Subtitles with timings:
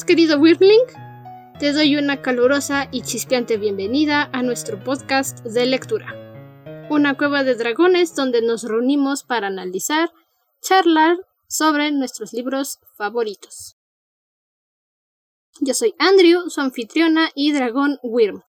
[0.00, 0.80] querido Wyrmling?
[1.60, 6.86] Te doy una calurosa y chispeante bienvenida a nuestro podcast de lectura.
[6.88, 10.10] Una cueva de dragones donde nos reunimos para analizar,
[10.62, 13.76] charlar sobre nuestros libros favoritos.
[15.60, 18.44] Yo soy Andrew, su anfitriona y dragón Wyrm.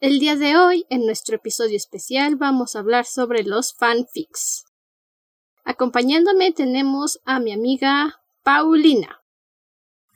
[0.00, 4.64] El día de hoy, en nuestro episodio especial, vamos a hablar sobre los fanfics.
[5.64, 9.21] Acompañándome tenemos a mi amiga Paulina.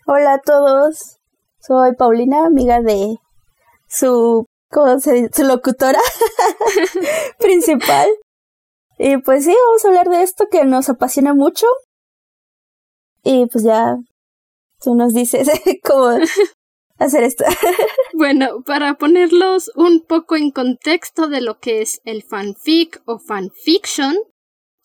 [0.08, 1.18] Hola a todos,
[1.58, 3.16] soy Paulina, amiga de
[3.88, 4.46] su.
[4.70, 5.98] Su locutora
[7.40, 8.08] principal.
[8.98, 11.66] Y pues sí, vamos a hablar de esto que nos apasiona mucho.
[13.24, 13.96] Y pues ya
[14.80, 15.50] tú nos dices
[15.82, 16.18] cómo
[16.98, 17.44] hacer esto.
[18.14, 24.14] bueno, para ponerlos un poco en contexto de lo que es el fanfic o fanfiction,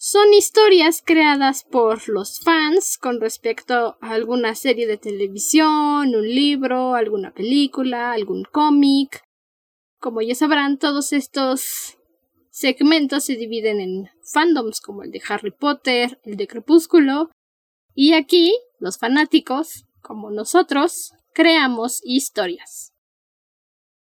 [0.03, 6.95] son historias creadas por los fans con respecto a alguna serie de televisión, un libro,
[6.95, 9.21] alguna película, algún cómic.
[9.99, 11.99] Como ya sabrán, todos estos
[12.49, 17.29] segmentos se dividen en fandoms como el de Harry Potter, el de Crepúsculo,
[17.93, 22.90] y aquí los fanáticos, como nosotros, creamos historias.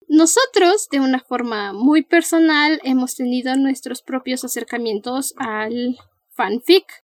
[0.08, 5.98] Nosotros, de una forma muy personal, hemos tenido nuestros propios acercamientos al
[6.30, 7.04] fanfic.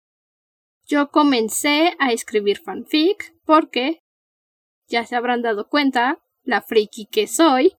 [0.86, 4.04] Yo comencé a escribir fanfic porque,
[4.88, 7.74] ya se habrán dado cuenta, la freaky que soy,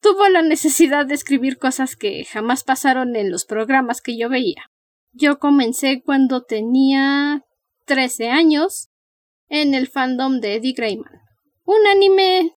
[0.00, 4.70] tuvo la necesidad de escribir cosas que jamás pasaron en los programas que yo veía.
[5.12, 7.44] Yo comencé cuando tenía
[7.84, 8.88] 13 años
[9.48, 11.20] en el fandom de Eddie Grayman,
[11.64, 12.57] un anime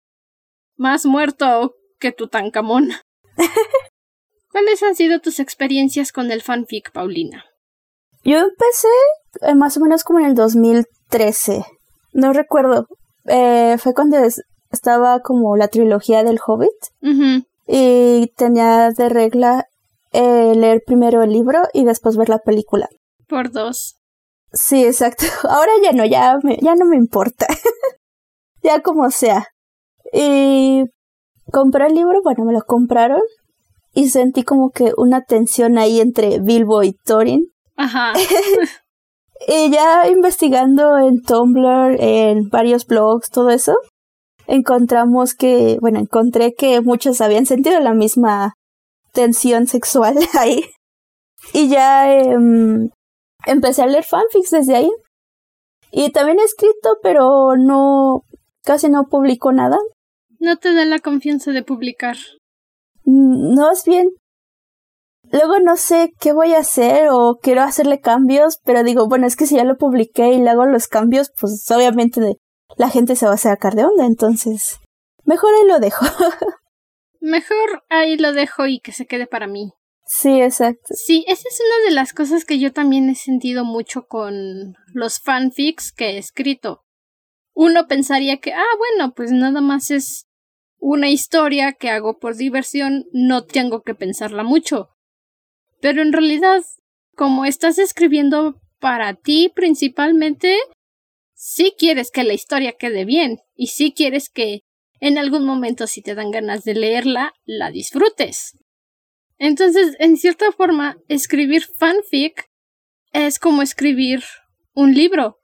[0.81, 2.93] más muerto que Tutankamón.
[4.51, 7.45] ¿Cuáles han sido tus experiencias con el fanfic, Paulina?
[8.25, 8.89] Yo empecé
[9.43, 11.65] eh, más o menos como en el 2013.
[12.15, 12.87] No recuerdo.
[13.27, 14.17] Eh, fue cuando
[14.71, 16.71] estaba como la trilogía del Hobbit.
[17.67, 19.67] Y tenía de regla
[20.13, 22.89] eh, leer primero el libro y después ver la película.
[23.29, 23.97] Por dos.
[24.53, 25.27] Sí, exacto.
[25.49, 27.47] Ahora ya no, ya, ya no me importa.
[28.63, 29.47] ya como sea.
[30.13, 30.85] Y
[31.51, 33.23] compré el libro, bueno, me lo compraron
[33.93, 37.47] y sentí como que una tensión ahí entre Bilbo y Thorin.
[37.77, 38.13] Ajá.
[39.49, 43.75] y ya investigando en Tumblr, en varios blogs, todo eso,
[44.47, 48.55] encontramos que, bueno, encontré que muchos habían sentido la misma
[49.13, 50.65] tensión sexual ahí.
[51.53, 52.91] Y ya em,
[53.47, 54.91] empecé a leer fanfics desde ahí.
[55.91, 58.23] Y también he escrito, pero no,
[58.63, 59.79] casi no publico nada.
[60.41, 62.17] No te da la confianza de publicar.
[63.05, 64.11] Mm, no es bien.
[65.31, 69.37] Luego no sé qué voy a hacer o quiero hacerle cambios, pero digo, bueno, es
[69.37, 72.37] que si ya lo publiqué y le hago los cambios, pues obviamente
[72.77, 74.81] la gente se va a sacar de onda, entonces
[75.25, 76.05] mejor ahí lo dejo.
[77.21, 79.73] mejor ahí lo dejo y que se quede para mí.
[80.07, 80.89] Sí, exacto.
[80.95, 85.21] Sí, esa es una de las cosas que yo también he sentido mucho con los
[85.21, 86.83] fanfics que he escrito.
[87.55, 90.27] Uno pensaría que, ah, bueno, pues nada más es
[90.81, 94.89] una historia que hago por diversión, no tengo que pensarla mucho.
[95.81, 96.63] Pero en realidad,
[97.15, 100.57] como estás escribiendo para ti principalmente,
[101.35, 104.63] sí quieres que la historia quede bien y sí quieres que
[105.01, 108.59] en algún momento si te dan ganas de leerla, la disfrutes.
[109.39, 112.51] Entonces, en cierta forma, escribir fanfic
[113.13, 114.23] es como escribir
[114.75, 115.39] un libro,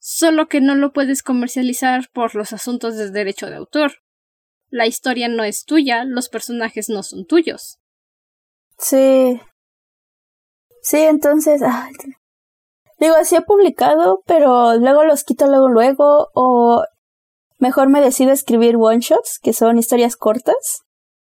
[0.00, 4.05] solo que no lo puedes comercializar por los asuntos de derecho de autor
[4.76, 7.78] la historia no es tuya, los personajes no son tuyos.
[8.78, 9.40] Sí.
[10.82, 11.62] Sí, entonces,
[13.00, 16.84] digo, sí he publicado, pero luego los quito luego luego o
[17.58, 20.82] mejor me decido escribir one shots, que son historias cortas.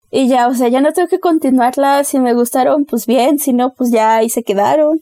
[0.08, 3.52] Y ya, o sea, ya no tengo que continuarlas, si me gustaron, pues bien, si
[3.52, 5.00] no, pues ya ahí se quedaron.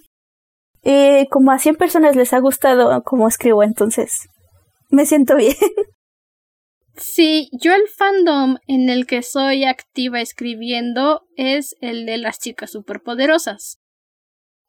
[0.82, 4.28] Y como a 100 personas les ha gustado como escribo, entonces
[4.88, 5.56] me siento bien.
[7.00, 12.72] Sí, yo el fandom en el que soy activa escribiendo es el de las chicas
[12.72, 13.80] superpoderosas.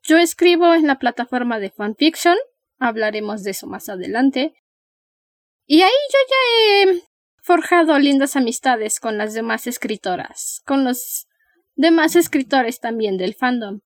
[0.01, 2.37] Yo escribo en la plataforma de fanfiction,
[2.79, 4.53] hablaremos de eso más adelante.
[5.65, 7.03] Y ahí yo ya he
[7.43, 11.27] forjado lindas amistades con las demás escritoras, con los
[11.75, 13.81] demás escritores también del fandom.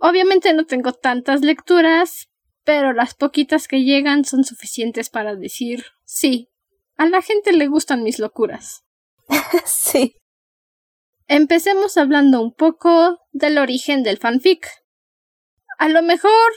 [0.00, 2.30] Obviamente no tengo tantas lecturas,
[2.64, 6.48] pero las poquitas que llegan son suficientes para decir sí,
[6.98, 8.84] a la gente le gustan mis locuras.
[9.64, 10.16] sí.
[11.28, 14.68] Empecemos hablando un poco del origen del fanfic.
[15.78, 16.52] A lo mejor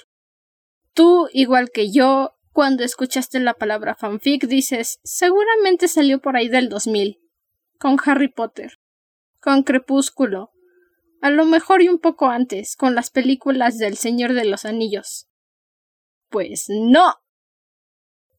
[0.93, 6.69] tú, igual que yo, cuando escuchaste la palabra fanfic dices, seguramente salió por ahí del
[6.69, 7.19] 2000,
[7.77, 8.79] con Harry Potter,
[9.39, 10.51] con Crepúsculo,
[11.21, 15.27] a lo mejor y un poco antes, con las películas del Señor de los Anillos.
[16.29, 17.15] Pues no.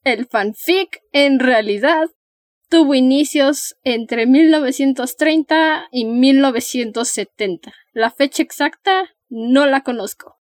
[0.04, 2.08] El fanfic, en realidad,
[2.68, 7.72] tuvo inicios entre 1930 y 1970.
[7.92, 10.40] La fecha exacta no la conozco.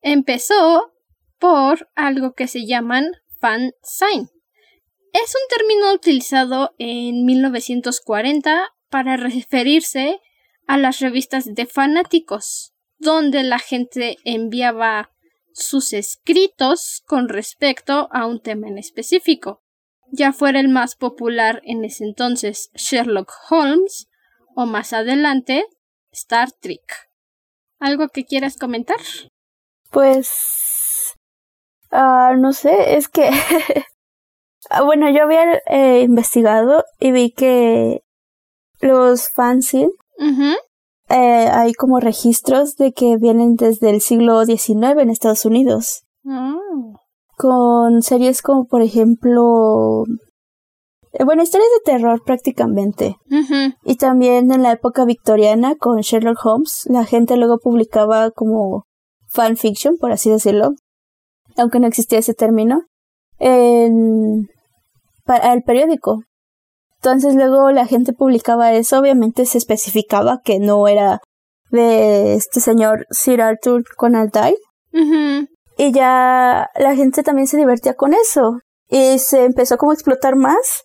[0.00, 0.92] Empezó
[1.38, 4.28] por algo que se llaman fansign.
[5.12, 10.18] Es un término utilizado en 1940 para referirse
[10.66, 15.11] a las revistas de fanáticos, donde la gente enviaba
[15.54, 19.62] sus escritos con respecto a un tema en específico,
[20.10, 24.08] ya fuera el más popular en ese entonces Sherlock Holmes
[24.54, 25.64] o más adelante
[26.10, 27.10] Star Trek.
[27.78, 28.98] ¿Algo que quieras comentar?
[29.90, 31.14] Pues...
[31.90, 33.30] Uh, no sé, es que...
[34.70, 38.04] Ah, bueno, yo había eh, investigado y vi que
[38.80, 39.90] los fanzines
[41.12, 46.04] eh, hay como registros de que vienen desde el siglo XIX en Estados Unidos.
[46.24, 46.96] Oh.
[47.36, 50.04] Con series como, por ejemplo,
[51.12, 53.16] eh, bueno, historias de terror prácticamente.
[53.84, 58.86] Y también en la época victoriana con Sherlock Holmes, la gente luego publicaba como
[59.28, 60.70] fanfiction, por así decirlo,
[61.56, 62.84] aunque no existía ese término,
[63.38, 64.48] en
[65.24, 66.22] para el periódico.
[67.04, 71.20] Entonces luego la gente publicaba eso, obviamente se especificaba que no era
[71.70, 74.56] de este señor Sir Arthur Conan Doyle.
[75.76, 78.60] Y ya la gente también se divertía con eso.
[78.88, 80.82] Y se empezó como a explotar más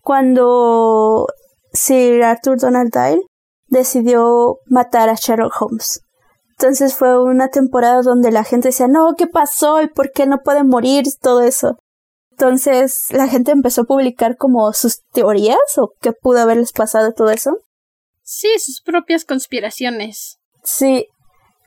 [0.00, 1.26] cuando
[1.74, 3.26] Sir Arthur Donald Doyle
[3.66, 6.00] decidió matar a Sherlock Holmes.
[6.52, 9.82] Entonces fue una temporada donde la gente decía, no, ¿qué pasó?
[9.82, 11.04] ¿Y por qué no puede morir?
[11.20, 11.76] Todo eso.
[12.40, 17.30] Entonces la gente empezó a publicar como sus teorías o qué pudo haberles pasado todo
[17.30, 17.58] eso.
[18.22, 20.38] Sí, sus propias conspiraciones.
[20.64, 21.06] Sí.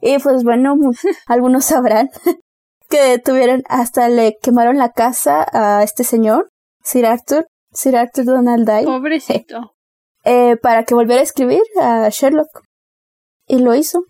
[0.01, 0.75] Y pues bueno,
[1.27, 2.09] algunos sabrán
[2.89, 6.49] que tuvieron hasta le quemaron la casa a este señor,
[6.83, 8.85] Sir Arthur, Sir Arthur Donald Dye.
[8.85, 9.75] Pobrecito.
[10.25, 12.63] Eh, para que volviera a escribir a Sherlock.
[13.45, 14.05] Y lo hizo.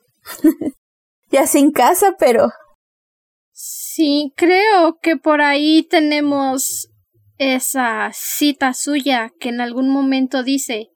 [1.32, 2.50] ya sin casa, pero
[3.54, 6.90] Sí, creo que por ahí tenemos
[7.38, 10.90] esa cita suya que en algún momento dice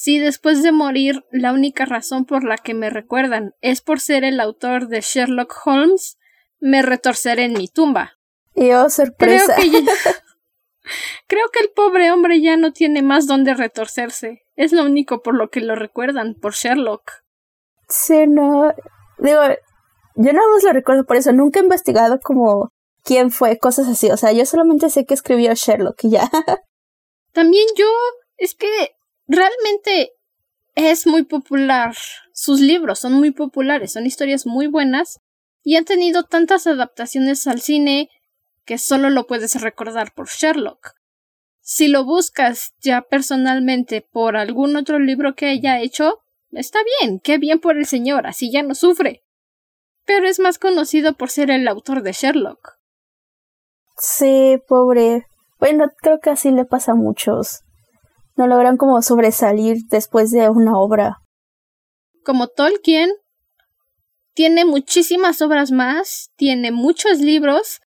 [0.00, 4.22] si después de morir la única razón por la que me recuerdan es por ser
[4.22, 6.18] el autor de Sherlock Holmes,
[6.60, 8.12] me retorceré en mi tumba.
[8.54, 9.56] Y oh, sorpresa.
[9.56, 9.78] Creo que,
[11.26, 14.44] creo que el pobre hombre ya no tiene más donde retorcerse.
[14.54, 17.10] Es lo único por lo que lo recuerdan, por Sherlock.
[17.88, 18.72] Sí, no.
[19.18, 19.40] Digo,
[20.18, 21.32] yo nada más lo recuerdo por eso.
[21.32, 22.72] Nunca he investigado como
[23.04, 24.10] quién fue, cosas así.
[24.10, 26.28] O sea, yo solamente sé que escribió Sherlock y ya.
[27.32, 27.86] También yo,
[28.36, 28.96] es que
[29.28, 30.10] realmente
[30.74, 31.94] es muy popular.
[32.32, 35.20] Sus libros son muy populares, son historias muy buenas
[35.62, 38.08] y han tenido tantas adaptaciones al cine
[38.64, 40.94] que solo lo puedes recordar por Sherlock.
[41.60, 46.18] Si lo buscas ya personalmente por algún otro libro que haya hecho,
[46.50, 49.22] está bien, qué bien por el señor, así ya no sufre
[50.08, 52.78] pero es más conocido por ser el autor de Sherlock.
[53.98, 55.26] Sí, pobre.
[55.60, 57.60] Bueno, creo que así le pasa a muchos.
[58.34, 61.18] No logran como sobresalir después de una obra.
[62.24, 63.10] Como Tolkien,
[64.32, 67.80] tiene muchísimas obras más, tiene muchos libros,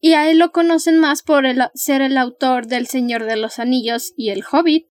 [0.00, 4.14] y a él lo conocen más por ser el autor del Señor de los Anillos
[4.16, 4.88] y El Hobbit.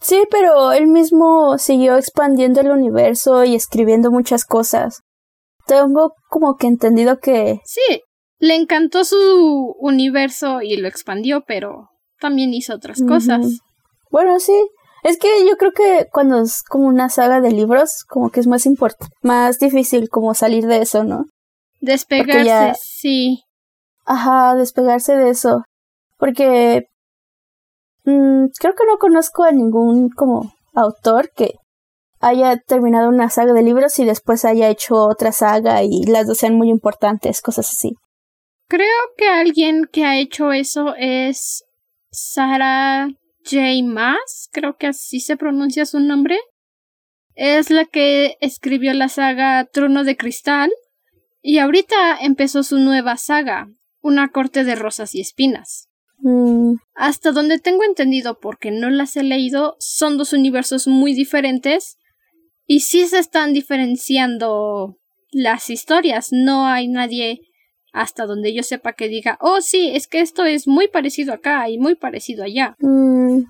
[0.00, 5.02] Sí, pero él mismo siguió expandiendo el universo y escribiendo muchas cosas
[5.66, 7.60] tengo como que entendido que...
[7.64, 8.02] Sí,
[8.38, 13.46] le encantó su universo y lo expandió, pero también hizo otras cosas.
[14.10, 14.54] Bueno, sí.
[15.02, 18.46] Es que yo creo que cuando es como una saga de libros, como que es
[18.46, 21.26] más importante, más difícil como salir de eso, ¿no?
[21.80, 23.42] Despegarse, sí.
[24.04, 25.62] Ajá, despegarse de eso.
[26.18, 26.86] Porque
[28.04, 31.54] mm, creo que no conozco a ningún como autor que
[32.26, 36.38] haya terminado una saga de libros y después haya hecho otra saga y las dos
[36.38, 37.94] sean muy importantes, cosas así.
[38.68, 41.64] Creo que alguien que ha hecho eso es
[42.10, 43.08] Sarah
[43.44, 43.60] J.
[43.84, 46.36] Maas, creo que así se pronuncia su nombre.
[47.36, 50.72] Es la que escribió la saga Trono de Cristal
[51.42, 53.68] y ahorita empezó su nueva saga,
[54.00, 55.88] Una corte de rosas y espinas.
[56.18, 56.74] Mm.
[56.94, 61.98] Hasta donde tengo entendido, porque no las he leído, son dos universos muy diferentes
[62.66, 64.96] y sí se están diferenciando
[65.32, 66.28] las historias.
[66.32, 67.40] No hay nadie
[67.92, 71.68] hasta donde yo sepa que diga, oh sí, es que esto es muy parecido acá
[71.70, 72.74] y muy parecido allá.
[72.80, 73.44] Mm,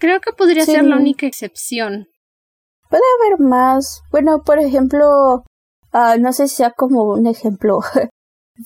[0.00, 0.72] Creo que podría Sí.
[0.72, 2.06] ser la única excepción.
[2.90, 4.02] puede haber más.
[4.12, 5.42] Bueno, por ejemplo,
[5.92, 7.78] ah, no sé si sea como un ejemplo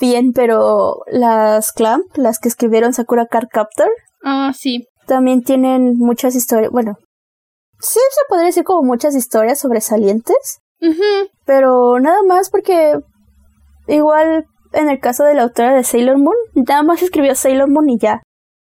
[0.00, 3.88] bien, pero las Clamp, las que escribieron Sakura Card Captor,
[4.24, 4.86] Ah, sí.
[5.06, 6.70] también tienen muchas historias.
[6.72, 6.96] Bueno,
[7.80, 10.60] sí se podría decir como muchas historias sobresalientes.
[11.44, 12.98] Pero nada más porque
[13.88, 17.88] igual en el caso de la autora de Sailor Moon, nada más escribió Sailor Moon
[17.90, 18.22] y ya.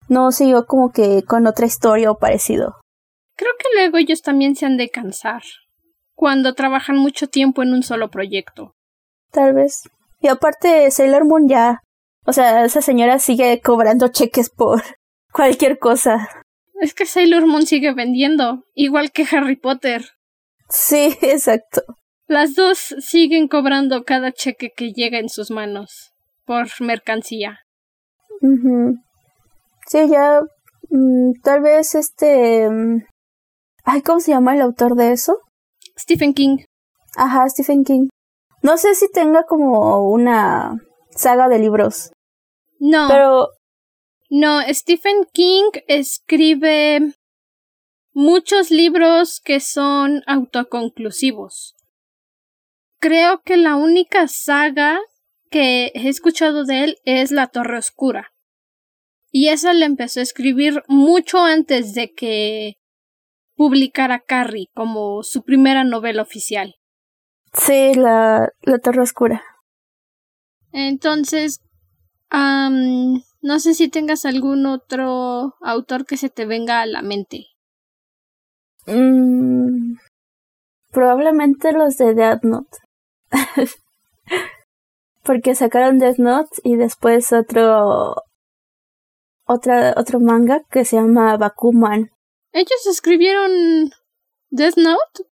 [0.08, 2.74] No siguió como que con otra historia o parecido.
[3.36, 5.42] Creo que luego ellos también se han de cansar
[6.14, 8.74] cuando trabajan mucho tiempo en un solo proyecto.
[9.30, 9.82] Tal vez.
[10.20, 11.80] Y aparte Sailor Moon ya,
[12.26, 14.82] o sea, esa señora sigue cobrando cheques por
[15.32, 16.28] cualquier cosa.
[16.80, 20.04] Es que Sailor Moon sigue vendiendo, igual que Harry Potter.
[20.68, 21.82] Sí, exacto.
[22.26, 26.12] Las dos siguen cobrando cada cheque que llega en sus manos
[26.44, 27.60] por mercancía.
[29.86, 30.40] Sí, ya
[30.90, 33.04] mm, tal vez este mm,
[33.84, 35.38] ay, ¿cómo se llama el autor de eso?
[35.98, 36.58] Stephen King.
[37.16, 38.08] Ajá, Stephen King.
[38.62, 40.78] No sé si tenga como una
[41.10, 42.10] saga de libros,
[42.80, 43.48] No, pero
[44.36, 47.14] no, Stephen King escribe
[48.12, 51.76] muchos libros que son autoconclusivos.
[52.98, 54.98] Creo que la única saga
[55.52, 58.32] que he escuchado de él es La Torre Oscura.
[59.30, 62.74] Y esa la empezó a escribir mucho antes de que
[63.54, 66.74] publicara Carrie como su primera novela oficial.
[67.52, 69.44] sí, la, la Torre Oscura.
[70.72, 71.60] Entonces,
[73.44, 77.44] no sé si tengas algún otro autor que se te venga a la mente.
[78.86, 79.96] Mm,
[80.90, 82.78] probablemente los de Death Note.
[85.22, 88.14] Porque sacaron Death Note y después otro
[89.46, 92.12] otra, otro manga que se llama Bakuman.
[92.50, 93.90] ¿Ellos escribieron
[94.48, 95.28] Death Note?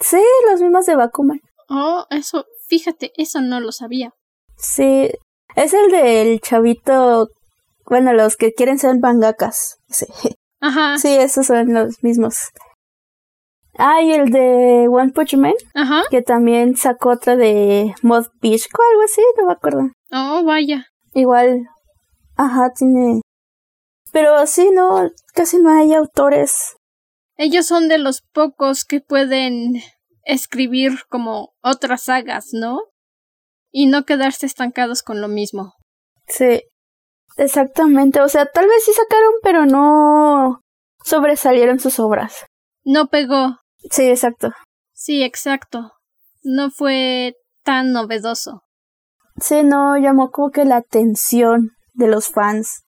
[0.00, 1.40] Sí, los mismos de Bakuman.
[1.68, 4.10] Oh, eso, fíjate, eso no lo sabía.
[4.56, 5.12] Sí,
[5.54, 7.28] es el del chavito,
[7.92, 9.78] bueno, los que quieren ser mangakas.
[9.90, 10.06] Sí,
[10.60, 12.48] Ajá, sí, esos son los mismos.
[13.76, 16.04] Ah, y el de One Punch Man, ajá.
[16.08, 19.90] que también sacó otra de Mod Beach o algo así, no me acuerdo.
[20.10, 20.86] Oh, vaya.
[21.12, 21.68] Igual,
[22.36, 23.20] ajá, tiene...
[24.10, 26.76] Pero sí, no, casi no hay autores.
[27.36, 29.82] Ellos son de los pocos que pueden
[30.24, 32.80] escribir como otras sagas, ¿no?
[33.70, 35.74] Y no quedarse estancados con lo mismo.
[36.26, 36.62] Sí,
[37.36, 38.20] exactamente.
[38.20, 40.60] O sea, tal vez sí sacaron, pero no
[41.04, 42.46] sobresalieron sus obras.
[42.84, 43.58] No pegó.
[43.90, 44.52] Sí, exacto.
[44.92, 45.92] Sí, exacto.
[46.42, 47.34] No fue
[47.64, 48.62] tan novedoso.
[49.40, 52.84] Sí, no llamó como que la atención de los fans.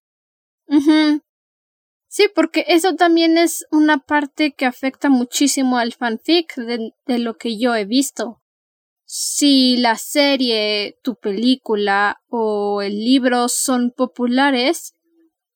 [2.08, 7.34] Sí, porque eso también es una parte que afecta muchísimo al fanfic de, de lo
[7.34, 8.40] que yo he visto.
[9.16, 14.96] Si la serie, tu película o el libro son populares,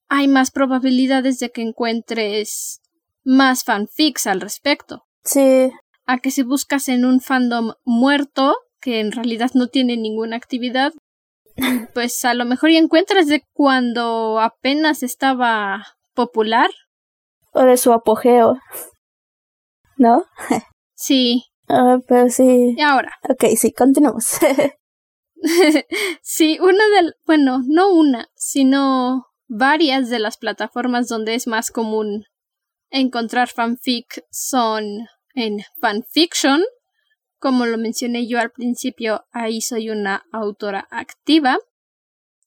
[0.09, 2.81] hay más probabilidades de que encuentres
[3.25, 5.09] más fanfics al respecto.
[5.25, 5.73] Sí,
[6.07, 10.93] A que si buscas en un fandom muerto, que en realidad no tiene ninguna actividad,
[11.95, 15.85] pues a lo mejor ya encuentras de cuando apenas estaba
[16.15, 16.71] popular.
[17.51, 18.61] o de su apogeo.
[19.97, 20.27] ¿No?
[20.95, 21.49] Sí.
[21.69, 22.75] Ah, pero sí.
[22.77, 24.39] Y ahora, Ok, sí, continuamos.
[26.23, 32.25] sí, una de, bueno, no una, sino varias de las plataformas donde es más común
[32.91, 36.63] encontrar fanfic son en fanfiction,
[37.39, 41.59] como lo mencioné yo al principio, ahí soy una autora activa.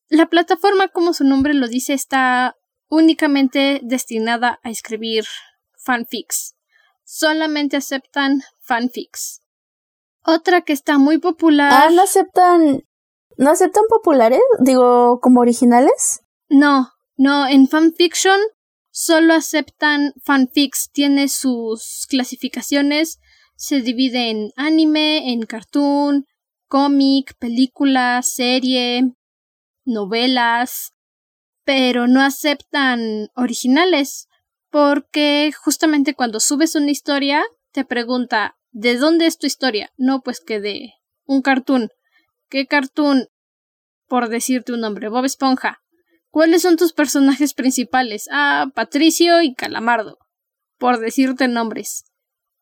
[0.10, 2.58] La plataforma, como su nombre lo dice, está
[2.90, 5.24] únicamente destinada a escribir
[5.78, 6.56] fanfics.
[7.14, 9.42] Solamente aceptan fanfics.
[10.26, 11.70] Otra que está muy popular.
[11.74, 12.86] ah, ¿no aceptan...
[13.36, 14.40] ¿No aceptan populares?
[14.60, 16.22] Digo, como originales.
[16.48, 18.40] No, no, en fanfiction
[18.92, 20.90] solo aceptan fanfics.
[20.94, 23.20] Tiene sus clasificaciones.
[23.58, 26.28] Se divide en anime, en cartoon,
[26.70, 29.12] cómic, película, serie,
[29.84, 30.94] novelas,
[31.66, 34.30] pero no aceptan originales
[34.72, 39.92] porque justamente cuando subes una historia te pregunta ¿de dónde es tu historia?
[39.98, 40.94] No, pues que de
[41.26, 41.90] un cartoon.
[42.50, 43.28] ¿Qué cartoon?
[44.08, 45.82] Por decirte un nombre, Bob Esponja.
[46.30, 48.28] ¿Cuáles son tus personajes principales?
[48.32, 50.18] Ah, Patricio y Calamardo.
[50.78, 52.06] Por decirte nombres.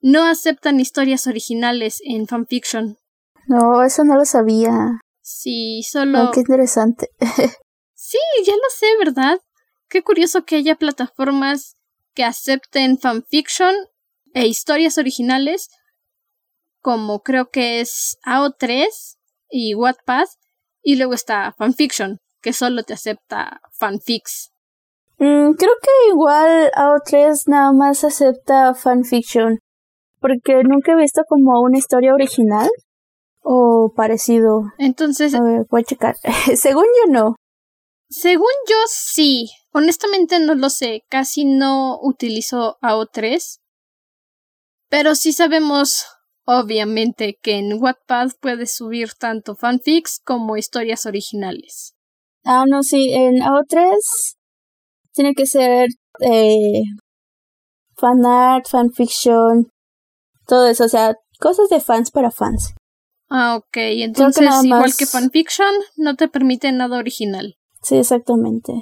[0.02, 2.98] No aceptan historias originales en fanfiction.
[3.48, 5.00] No, eso no lo sabía.
[5.22, 6.26] Sí, solo.
[6.26, 7.10] Oh, qué interesante.
[7.94, 9.40] sí, ya lo sé, ¿verdad?
[9.88, 11.79] Qué curioso que haya plataformas
[12.20, 13.74] que acepten fanfiction
[14.34, 15.70] e historias originales,
[16.82, 18.88] como creo que es AO3
[19.50, 20.26] y Wattpad,
[20.84, 24.52] y luego está fanfiction, que solo te acepta fanfics.
[25.18, 29.60] Mm, creo que igual AO3 nada más acepta fanfiction,
[30.20, 32.70] porque nunca he visto como una historia original
[33.44, 34.64] o parecido.
[34.78, 35.34] Entonces.
[35.36, 36.18] A ver, voy a checar.
[36.58, 37.36] Según yo no.
[38.10, 39.48] Según yo sí.
[39.72, 41.04] Honestamente no lo sé.
[41.10, 43.60] Casi no utilizo AO3.
[44.90, 46.06] Pero sí sabemos,
[46.46, 51.94] obviamente, que en Wattpad puedes subir tanto fanfics como historias originales.
[52.44, 53.14] Ah, no, sí.
[53.14, 53.96] En AO3
[55.14, 55.88] tiene que ser
[56.22, 56.82] eh,
[57.96, 59.70] fanart, fanfiction,
[60.48, 60.86] todo eso.
[60.86, 62.74] O sea, cosas de fans para fans.
[63.30, 63.78] Ah, ok.
[63.78, 67.56] Entonces, igual que fanfiction, no te permite nada original.
[67.84, 68.74] Sí, exactamente.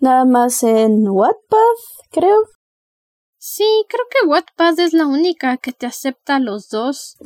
[0.00, 1.76] Nada más en Wattpad,
[2.10, 2.38] creo.
[3.38, 7.16] Sí, creo que Wattpad es la única que te acepta los dos.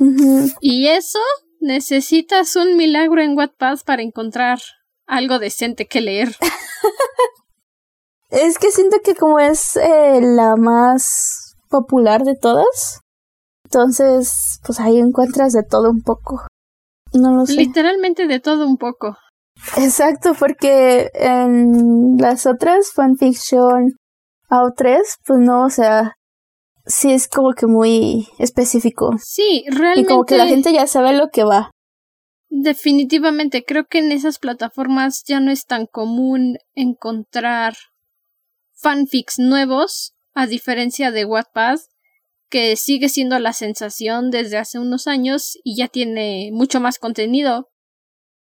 [0.61, 1.19] Y eso,
[1.59, 4.59] necesitas un milagro en Wattpad para encontrar
[5.07, 6.35] algo decente que leer.
[8.29, 13.01] es que siento que como es eh, la más popular de todas,
[13.71, 16.45] entonces, pues ahí encuentras de todo un poco.
[17.13, 17.55] No lo sé.
[17.55, 19.15] Literalmente de todo un poco.
[19.77, 23.91] Exacto, porque en las otras fanfiction
[24.49, 26.15] AO3, pues no, o sea,
[26.85, 29.11] sí es como que muy específico.
[29.23, 30.01] Sí, realmente.
[30.01, 31.71] Y como que la gente ya sabe lo que va.
[32.49, 37.75] Definitivamente, creo que en esas plataformas ya no es tan común encontrar
[38.73, 41.79] fanfics nuevos, a diferencia de Wattpad,
[42.49, 47.69] que sigue siendo la sensación desde hace unos años y ya tiene mucho más contenido,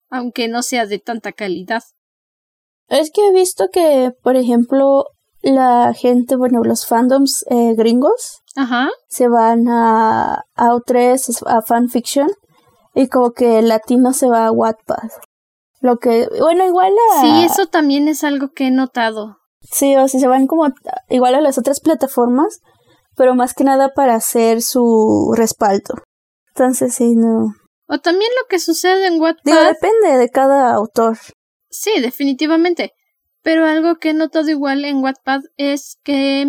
[0.10, 1.84] aunque no sea de tanta calidad.
[2.88, 5.06] Es que he visto que, por ejemplo,
[5.42, 8.90] la gente, bueno, los fandoms eh, gringos Ajá.
[9.08, 12.30] se van a, a O3, a fanfiction,
[12.96, 15.10] y como que el latino se va a Wattpad.
[15.82, 17.22] Lo que, bueno, igual a...
[17.22, 19.38] Sí, eso también es algo que he notado.
[19.62, 20.68] Sí, o sea, se van como
[21.10, 22.60] igual a las otras plataformas,
[23.16, 25.96] pero más que nada para hacer su respaldo.
[26.50, 27.54] Entonces, sí, no.
[27.90, 29.52] O también lo que sucede en Wattpad.
[29.52, 31.18] Digo, depende de cada autor.
[31.72, 32.94] Sí, definitivamente.
[33.42, 36.46] Pero algo que he notado igual en Wattpad es que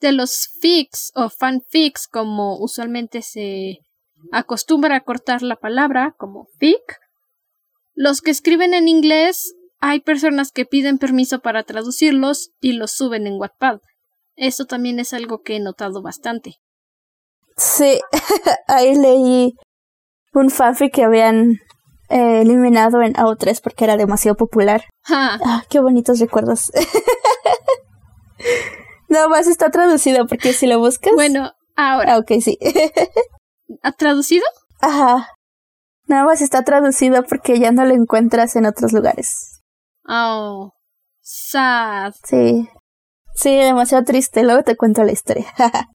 [0.00, 3.80] de los fics o fanfics, como usualmente se
[4.32, 6.98] acostumbra a cortar la palabra, como fic,
[7.94, 13.26] los que escriben en inglés, hay personas que piden permiso para traducirlos y los suben
[13.26, 13.80] en Wattpad.
[14.36, 16.56] Eso también es algo que he notado bastante.
[17.56, 18.00] Sí,
[18.68, 19.52] ahí leí
[20.38, 21.58] un fanfic que habían
[22.08, 24.84] eh, eliminado en AO3 porque era demasiado popular.
[25.08, 26.70] Ah, qué bonitos recuerdos.
[29.08, 31.12] Nada más está traducido porque si lo buscas.
[31.14, 32.14] Bueno, ahora.
[32.14, 32.58] Ah, ok, sí.
[33.82, 34.44] ¿Ha traducido?
[34.80, 35.28] Ajá.
[36.06, 39.60] Nada más está traducido porque ya no lo encuentras en otros lugares.
[40.06, 40.72] Oh,
[41.20, 42.14] sad.
[42.24, 42.68] Sí.
[43.34, 44.42] Sí, demasiado triste.
[44.42, 45.46] Luego te cuento la historia.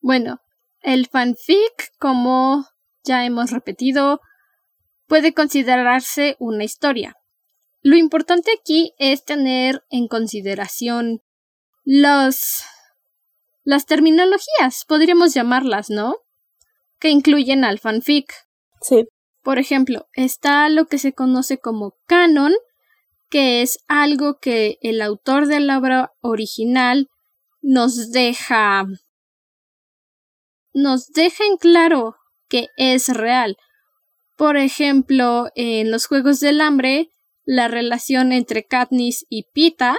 [0.00, 0.38] bueno,
[0.80, 2.64] el fanfic, como
[3.04, 4.20] ya hemos repetido,
[5.06, 7.16] puede considerarse una historia.
[7.80, 11.20] Lo importante aquí es tener en consideración
[11.84, 12.62] los
[13.64, 16.16] las terminologías, podríamos llamarlas, ¿no?
[16.98, 18.32] Que incluyen al fanfic.
[18.80, 19.06] Sí.
[19.42, 22.52] Por ejemplo, está lo que se conoce como canon,
[23.28, 27.08] que es algo que el autor de la obra original
[27.60, 28.84] nos deja
[30.74, 32.16] nos deja en claro
[32.52, 33.56] que es real.
[34.36, 37.08] Por ejemplo, en los Juegos del Hambre,
[37.46, 39.96] la relación entre Katniss y Pita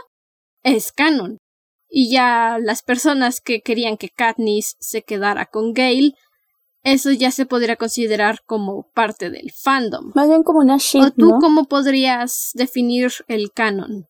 [0.62, 1.39] es canon.
[1.89, 6.13] Y ya las personas que querían que Katniss se quedara con Gale
[6.84, 10.12] eso ya se podría considerar como parte del fandom.
[10.16, 14.08] Más bien como una ¿O tú cómo podrías definir el canon?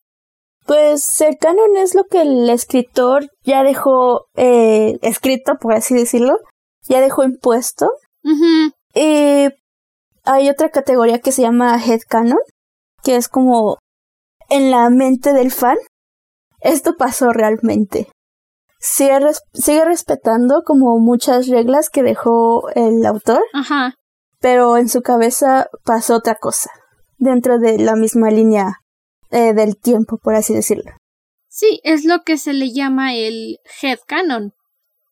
[0.66, 6.40] Pues el canon es lo que el escritor ya dejó eh, escrito, por así decirlo,
[6.90, 7.92] ya dejó impuesto.
[8.94, 9.50] Y
[10.24, 12.40] hay otra categoría que se llama head canon,
[13.04, 13.78] que es como
[14.50, 15.78] en la mente del fan.
[16.62, 18.08] Esto pasó realmente
[18.84, 23.44] sigue, respetando como muchas reglas que dejó el autor.
[23.54, 23.96] Ajá.
[24.40, 26.70] Pero en su cabeza pasó otra cosa.
[27.18, 28.80] Dentro de la misma línea
[29.32, 30.92] eh, del tiempo, por así decirlo.
[31.48, 34.54] Sí, es lo que se le llama el head canon,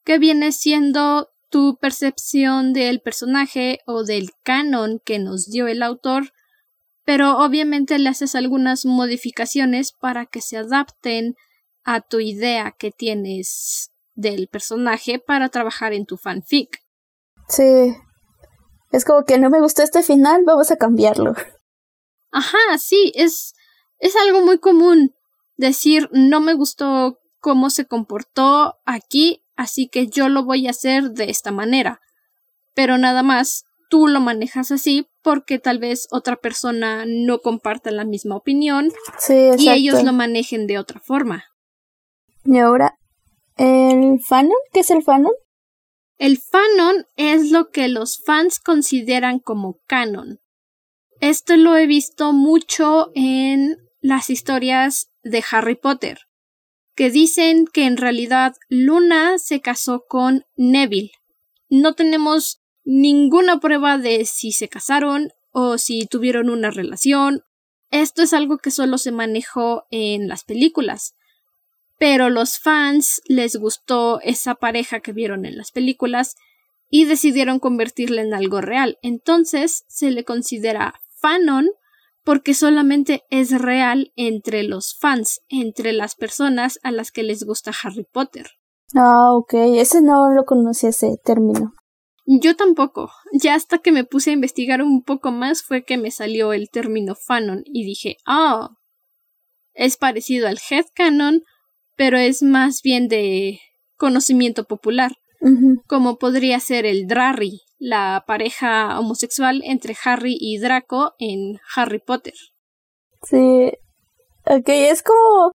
[0.04, 6.32] que viene siendo tu percepción del personaje o del canon que nos dio el autor
[7.04, 11.36] pero obviamente le haces algunas modificaciones para que se adapten
[11.84, 16.80] a tu idea que tienes del personaje para trabajar en tu fanfic.
[17.48, 17.96] Sí.
[18.92, 21.34] Es como que no me gustó este final, vamos a cambiarlo.
[22.32, 23.54] Ajá, sí, es,
[24.00, 25.16] es algo muy común
[25.58, 31.12] decir no me gustó cómo se comportó aquí, así que yo lo voy a hacer
[31.12, 32.02] de esta manera.
[32.74, 38.04] Pero nada más, tú lo manejas así porque tal vez otra persona no comparta la
[38.04, 38.91] misma opinión
[39.58, 41.45] y ellos lo manejen de otra forma.
[42.43, 42.95] Y ahora,
[43.58, 44.58] ¿el fanon?
[44.74, 45.34] ¿Qué es el fanon?
[46.17, 50.39] El fanon es lo que los fans consideran como canon.
[51.19, 56.21] Esto lo he visto mucho en las historias de Harry Potter,
[56.95, 61.12] que dicen que en realidad Luna se casó con Neville.
[61.69, 67.43] No tenemos ninguna prueba de si se casaron o si tuvieron una relación.
[67.89, 71.15] Esto es algo que solo se manejó en las películas.
[71.97, 76.36] Pero los fans les gustó esa pareja que vieron en las películas
[76.89, 78.97] y decidieron convertirla en algo real.
[79.01, 81.69] Entonces se le considera fanon
[82.23, 87.71] porque solamente es real entre los fans, entre las personas a las que les gusta
[87.84, 88.47] Harry Potter.
[88.95, 91.73] Ah, ok, ese no lo conocía ese término.
[92.25, 93.10] Yo tampoco.
[93.34, 96.69] Ya hasta que me puse a investigar un poco más fue que me salió el
[96.69, 98.69] término fanon y dije, ah,
[99.73, 101.41] es parecido al headcanon,
[101.95, 103.60] pero es más bien de
[103.97, 105.13] conocimiento popular,
[105.88, 112.36] como podría ser el Drarry, la pareja homosexual entre Harry y Draco en Harry Potter.
[113.24, 113.72] Sí.
[114.46, 115.52] Ok, es como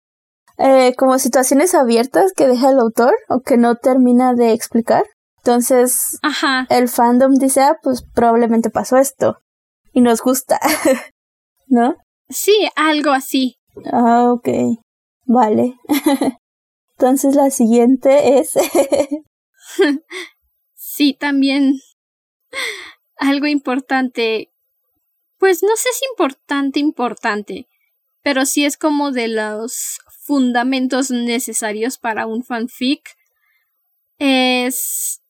[0.56, 5.04] eh, como situaciones abiertas que deja el autor o que no termina de explicar.
[5.38, 6.18] Entonces,
[6.70, 9.36] el fandom dice, ah, pues probablemente pasó esto.
[9.92, 10.58] Y nos gusta.
[11.66, 11.96] ¿No?
[12.30, 13.56] Sí, algo así.
[13.92, 14.48] Ah, ok.
[15.26, 15.74] Vale.
[16.96, 18.54] Entonces la siguiente es...
[20.74, 21.74] sí, también
[23.16, 24.52] algo importante.
[25.38, 27.68] Pues no sé si importante, importante,
[28.22, 33.16] pero sí es como de los fundamentos necesarios para un fanfic.
[34.18, 35.22] Es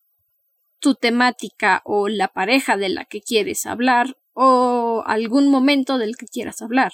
[0.78, 6.26] tu temática o la pareja de la que quieres hablar o algún momento del que
[6.26, 6.92] quieras hablar.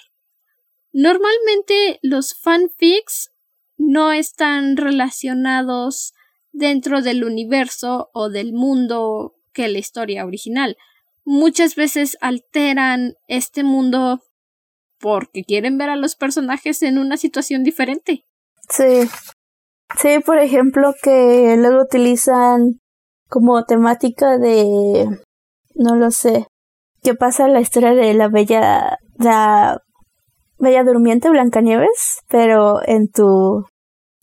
[0.93, 3.33] Normalmente los fanfics
[3.77, 6.15] no están relacionados
[6.53, 10.77] dentro del universo o del mundo que la historia original.
[11.25, 14.21] Muchas veces alteran este mundo
[14.99, 18.25] porque quieren ver a los personajes en una situación diferente.
[18.69, 19.09] Sí.
[19.99, 22.81] Sí, por ejemplo, que luego utilizan
[23.29, 25.09] como temática de
[25.75, 26.47] no lo sé
[27.03, 29.79] qué pasa la historia de la bella la
[30.59, 33.65] bella durmiente Blancanieves pero en tu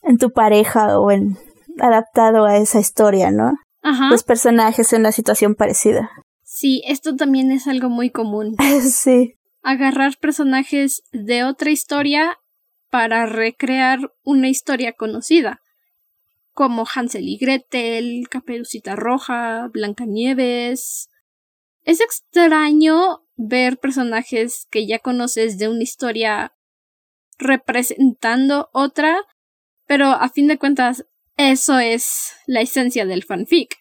[0.03, 1.37] en tu pareja o en
[1.79, 3.53] adaptado a esa historia no
[3.87, 4.09] Ajá.
[4.09, 6.09] los personajes en una situación parecida
[6.43, 12.37] sí esto también es algo muy común sí agarrar personajes de otra historia
[12.89, 15.61] para recrear una historia conocida
[16.57, 21.11] como Hansel y Gretel, Caperucita Roja, Blancanieves.
[21.83, 26.55] Es extraño ver personajes que ya conoces de una historia
[27.37, 29.19] representando otra,
[29.85, 31.05] pero a fin de cuentas
[31.37, 33.75] eso es la esencia del fanfic.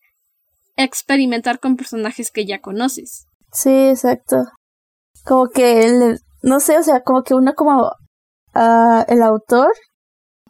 [0.76, 3.26] Experimentar con personajes que ya conoces.
[3.52, 4.44] Sí, exacto.
[5.24, 7.90] Como que, no sé, o sea, como que uno como
[8.54, 9.72] uh, el autor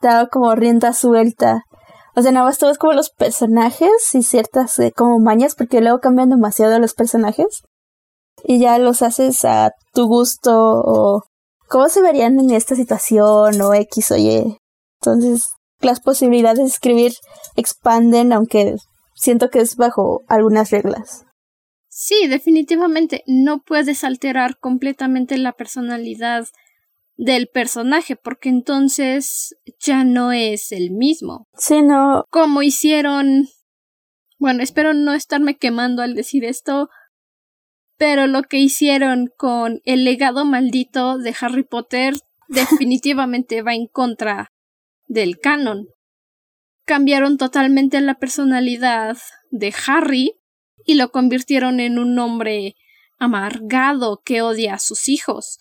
[0.03, 1.63] da como rienda suelta
[2.19, 5.83] o sea, nada más tú ves como los personajes y ciertas eh, como mañas, porque
[5.83, 7.63] luego cambian demasiado los personajes.
[8.43, 11.25] Y ya los haces a tu gusto o
[11.69, 14.57] cómo se verían en esta situación o X o Y.
[15.03, 15.45] Entonces,
[15.81, 17.13] las posibilidades de escribir
[17.57, 18.77] expanden, aunque
[19.15, 21.25] siento que es bajo algunas reglas.
[21.89, 26.47] Sí, definitivamente no puedes alterar completamente la personalidad
[27.17, 31.47] del personaje, porque entonces ya no es el mismo.
[31.57, 32.25] Sí, no.
[32.31, 33.49] Como hicieron.
[34.39, 36.91] Bueno, espero no estarme quemando al decir esto,
[37.97, 42.15] pero lo que hicieron con el legado maldito de Harry Potter
[42.49, 44.51] definitivamente va en contra
[45.07, 45.89] del canon.
[46.85, 49.17] Cambiaron totalmente la personalidad
[49.51, 50.35] de Harry
[50.85, 52.77] y lo convirtieron en un hombre
[53.19, 55.59] amargado que odia a sus hijos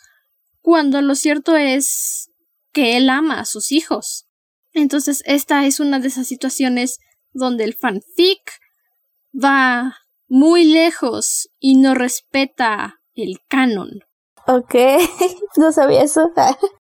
[0.66, 2.32] cuando lo cierto es
[2.72, 4.26] que él ama a sus hijos.
[4.74, 6.98] Entonces, esta es una de esas situaciones
[7.34, 8.42] donde el fanfic
[9.32, 9.96] va
[10.28, 13.92] muy lejos y no respeta el canon.
[14.48, 14.74] Ok,
[15.58, 16.32] no sabía eso.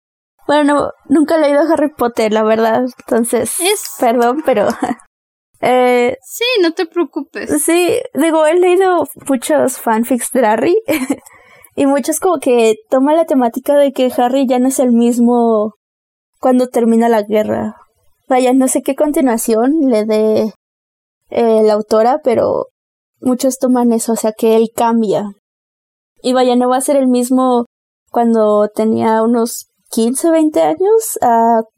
[0.51, 2.83] bueno, nunca he leído Harry Potter, la verdad.
[2.99, 3.55] Entonces,
[4.01, 4.67] perdón, pero...
[5.61, 7.63] eh, sí, no te preocupes.
[7.63, 10.75] Sí, digo, he leído muchos fanfics de Harry.
[11.77, 15.75] y muchos como que toma la temática de que Harry ya no es el mismo
[16.41, 17.77] cuando termina la guerra.
[18.27, 20.53] Vaya, no sé qué continuación le dé
[21.29, 22.65] eh, la autora, pero
[23.21, 25.31] muchos toman eso, o sea que él cambia.
[26.21, 27.67] Y vaya, no va a ser el mismo
[28.11, 31.19] cuando tenía unos 15, 20 años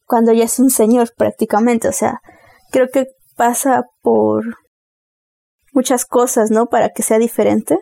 [0.06, 1.88] cuando ya es un señor prácticamente.
[1.88, 2.22] O sea,
[2.72, 4.44] creo que pasa por
[5.72, 6.68] muchas cosas, ¿no?
[6.68, 7.80] Para que sea diferente.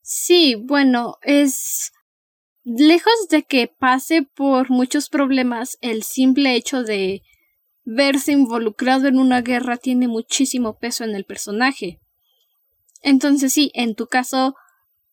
[0.00, 1.90] Sí, bueno, es
[2.64, 7.22] lejos de que pase por muchos problemas, el simple hecho de
[7.84, 11.98] verse involucrado en una guerra tiene muchísimo peso en el personaje.
[13.02, 14.54] Entonces sí, en tu caso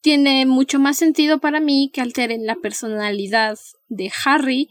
[0.05, 4.69] tiene mucho más sentido para mí que alteren la personalidad de Harry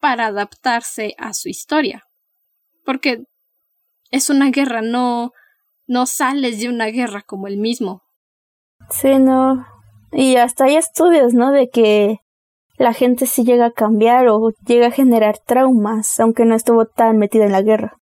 [0.00, 2.02] para adaptarse a su historia.
[2.84, 3.22] Porque
[4.10, 5.30] es una guerra, no
[5.86, 8.02] no sales de una guerra como el mismo.
[8.90, 9.64] Sí, no.
[10.10, 11.52] Y hasta hay estudios, ¿no?
[11.52, 12.18] De que
[12.76, 17.18] la gente sí llega a cambiar o llega a generar traumas, aunque no estuvo tan
[17.18, 17.98] metida en la guerra.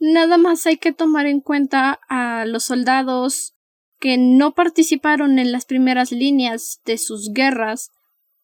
[0.00, 3.54] Nada más hay que tomar en cuenta a los soldados
[4.00, 7.90] que no participaron en las primeras líneas de sus guerras,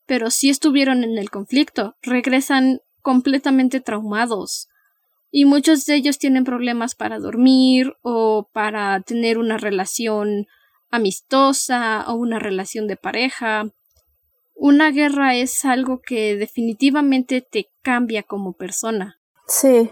[0.07, 4.69] pero sí estuvieron en el conflicto, regresan completamente traumados.
[5.31, 10.47] Y muchos de ellos tienen problemas para dormir o para tener una relación
[10.91, 13.73] amistosa o una relación de pareja
[14.55, 19.21] una guerra es algo que definitivamente te cambia como persona.
[19.47, 19.91] Sí.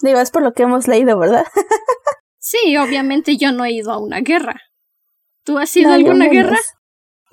[0.00, 1.44] Digo, es por lo que hemos leído, ¿verdad?
[2.38, 4.60] sí, obviamente yo no he ido a una guerra.
[5.50, 6.56] ¿Tú has ido a alguna guerra?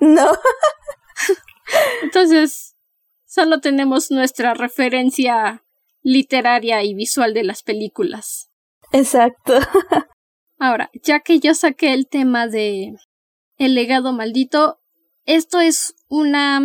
[0.00, 0.26] No.
[2.02, 2.74] Entonces,
[3.24, 5.62] solo tenemos nuestra referencia
[6.02, 8.50] literaria y visual de las películas.
[8.90, 9.54] Exacto.
[10.58, 12.96] Ahora, ya que yo saqué el tema de
[13.56, 14.80] El legado maldito,
[15.24, 16.60] esto es una,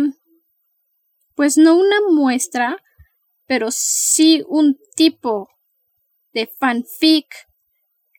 [1.36, 2.82] pues no una muestra,
[3.46, 5.50] pero sí un tipo
[6.32, 7.28] de fanfic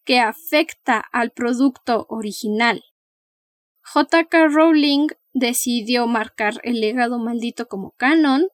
[0.06, 2.82] que afecta al producto original.
[3.94, 8.48] JK Rowling decidió marcar el legado maldito como canon,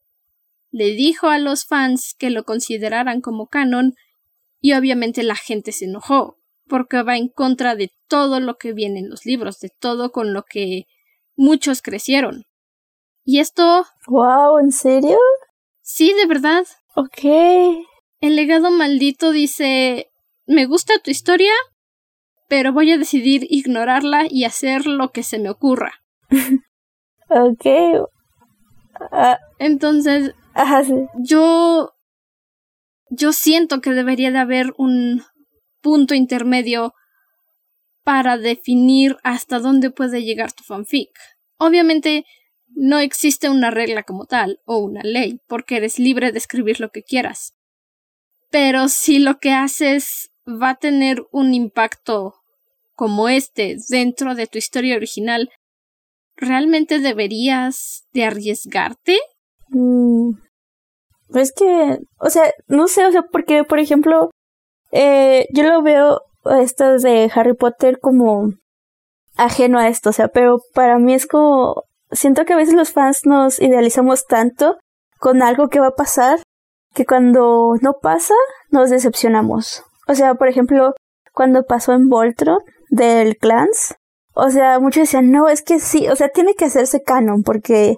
[0.71, 3.95] le dijo a los fans que lo consideraran como canon
[4.59, 8.99] y obviamente la gente se enojó porque va en contra de todo lo que viene
[8.99, 10.87] en los libros, de todo con lo que
[11.35, 12.45] muchos crecieron.
[13.25, 13.85] Y esto...
[14.07, 14.59] ¡Wow!
[14.59, 15.17] ¿En serio?
[15.81, 16.65] Sí, de verdad.
[16.95, 17.23] Ok.
[18.21, 20.11] El legado maldito dice...
[20.45, 21.51] Me gusta tu historia,
[22.51, 26.03] pero voy a decidir ignorarla y hacer lo que se me ocurra.
[27.29, 27.65] ok.
[29.09, 29.39] Ah.
[29.57, 30.33] Entonces,
[31.17, 31.93] yo...
[33.09, 35.23] Yo siento que debería de haber un
[35.79, 36.93] punto intermedio
[38.03, 41.09] para definir hasta dónde puede llegar tu fanfic.
[41.57, 42.25] Obviamente
[42.67, 46.89] no existe una regla como tal o una ley, porque eres libre de escribir lo
[46.89, 47.53] que quieras.
[48.49, 52.40] Pero si lo que haces va a tener un impacto
[52.95, 55.49] como este dentro de tu historia original,
[56.35, 59.19] ¿realmente deberías de arriesgarte?
[59.69, 60.31] Mm,
[61.31, 64.31] pues que, o sea, no sé, o sea, porque, por ejemplo,
[64.91, 66.21] eh, yo lo veo
[66.59, 68.53] esto de Harry Potter como
[69.37, 72.91] ajeno a esto, o sea, pero para mí es como, siento que a veces los
[72.91, 74.77] fans nos idealizamos tanto
[75.19, 76.39] con algo que va a pasar
[76.93, 78.33] que cuando no pasa
[78.69, 79.83] nos decepcionamos.
[80.07, 80.93] O sea, por ejemplo,
[81.31, 82.59] cuando pasó en Voltron
[82.91, 83.95] del Clans,
[84.33, 87.97] o sea, muchos decían, no, es que sí, o sea, tiene que hacerse canon porque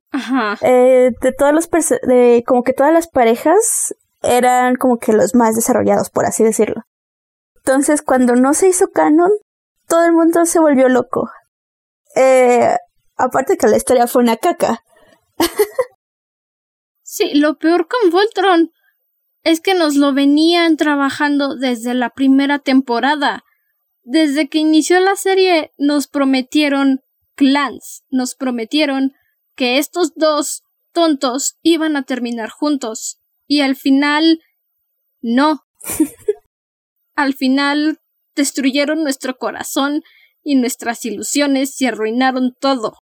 [0.62, 1.70] Eh, de todos los,
[2.08, 6.84] de como que todas las parejas eran como que los más desarrollados, por así decirlo.
[7.58, 9.32] Entonces, cuando no se hizo canon,
[9.88, 11.30] todo el mundo se volvió loco.
[12.16, 12.76] Eh,
[13.16, 14.84] aparte que la historia fue una caca.
[17.04, 18.72] sí, lo peor con Voltron
[19.44, 23.44] es que nos lo venían trabajando desde la primera temporada.
[24.04, 27.02] Desde que inició la serie nos prometieron
[27.36, 29.14] clans, nos prometieron
[29.56, 33.20] que estos dos tontos iban a terminar juntos.
[33.48, 34.40] Y al final,
[35.22, 35.62] no.
[37.16, 38.00] al final
[38.36, 40.04] destruyeron nuestro corazón
[40.44, 42.98] y nuestras ilusiones y arruinaron todo.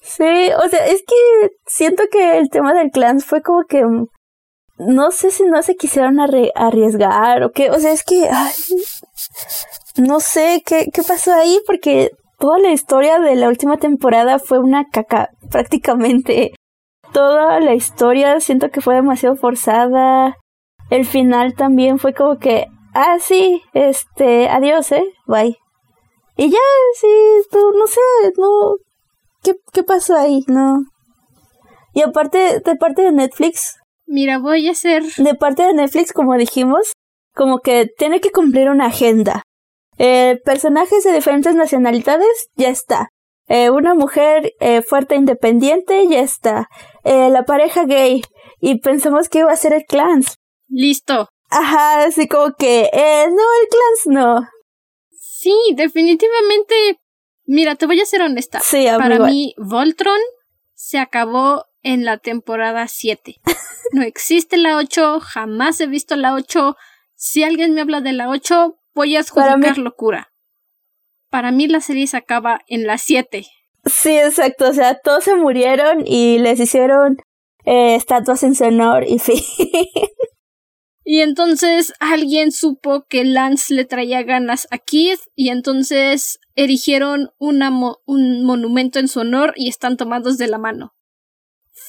[0.00, 3.82] Sí, o sea, es que siento que el tema del clan fue como que
[4.86, 8.28] no sé si no se quisieron arriesgar o qué, o sea, es que
[9.96, 14.58] no sé qué, qué pasó ahí porque toda la historia de la última temporada fue
[14.58, 16.52] una caca, prácticamente.
[17.12, 20.36] Toda la historia siento que fue demasiado forzada.
[20.90, 25.56] El final también fue como que, ah, sí, este, adiós, eh, bye.
[26.36, 26.58] Y ya,
[27.00, 27.06] sí,
[27.50, 28.00] tú, no sé,
[28.38, 28.76] no,
[29.42, 30.42] ¿qué, qué pasó ahí?
[30.46, 30.84] No.
[31.92, 33.79] Y aparte, de parte de Netflix.
[34.12, 35.04] Mira, voy a hacer.
[35.18, 36.94] De parte de Netflix, como dijimos,
[37.32, 39.44] como que tiene que cumplir una agenda.
[39.98, 43.10] Eh, personajes de diferentes nacionalidades, ya está.
[43.46, 46.66] Eh, una mujer eh, fuerte e independiente, ya está.
[47.04, 48.22] Eh, la pareja gay.
[48.60, 50.34] Y pensamos que iba a ser el clans.
[50.68, 51.28] Listo.
[51.48, 54.48] Ajá, así como que, eh, no, el clans no.
[55.12, 56.98] Sí, definitivamente.
[57.44, 58.58] Mira, te voy a ser honesta.
[58.58, 59.30] Sí, Para igual.
[59.30, 60.18] mí, Voltron
[60.74, 63.36] se acabó en la temporada 7.
[63.92, 66.76] No existe la 8, jamás he visto la 8.
[67.16, 70.32] Si alguien me habla de la 8, voy a Para mí- adjudicar locura.
[71.28, 73.44] Para mí la serie se acaba en la 7.
[73.86, 74.68] Sí, exacto.
[74.68, 77.16] O sea, todos se murieron y les hicieron
[77.64, 79.42] eh, estatuas en su honor y fin.
[81.04, 87.70] Y entonces alguien supo que Lance le traía ganas a Keith y entonces erigieron una
[87.70, 90.94] mo- un monumento en su honor y están tomados de la mano.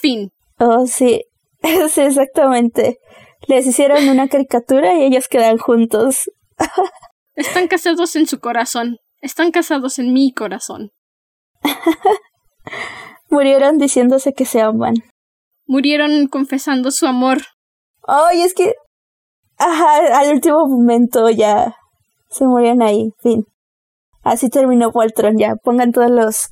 [0.01, 0.31] Fin.
[0.59, 1.23] oh, sí.
[1.89, 2.99] sí, exactamente.
[3.47, 6.31] Les hicieron una caricatura y ellos quedan juntos.
[7.35, 8.97] Están casados en su corazón.
[9.21, 10.91] Están casados en mi corazón.
[13.29, 14.95] Murieron diciéndose que se aman.
[15.65, 17.39] Murieron confesando su amor.
[18.07, 18.73] Ay, es que.
[19.57, 21.75] Ajá, al último momento ya
[22.29, 23.45] se murieron ahí, fin.
[24.23, 25.55] Así terminó Voltron, ya.
[25.55, 26.49] Pongan todos los,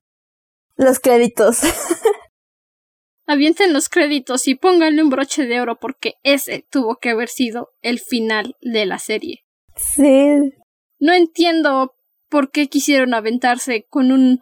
[0.75, 1.61] los créditos.
[3.31, 7.69] Avienten los créditos y pónganle un broche de oro porque ese tuvo que haber sido
[7.83, 9.45] el final de la serie.
[9.75, 10.51] sí,
[10.99, 11.93] No entiendo
[12.27, 14.39] por qué quisieron aventarse con un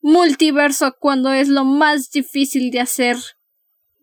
[0.00, 3.16] multiverso cuando es lo más difícil de hacer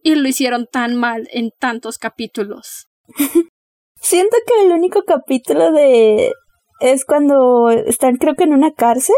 [0.03, 2.89] y lo hicieron tan mal en tantos capítulos.
[3.95, 6.31] Siento que el único capítulo de.
[6.79, 9.15] es cuando están, creo que en una cárcel.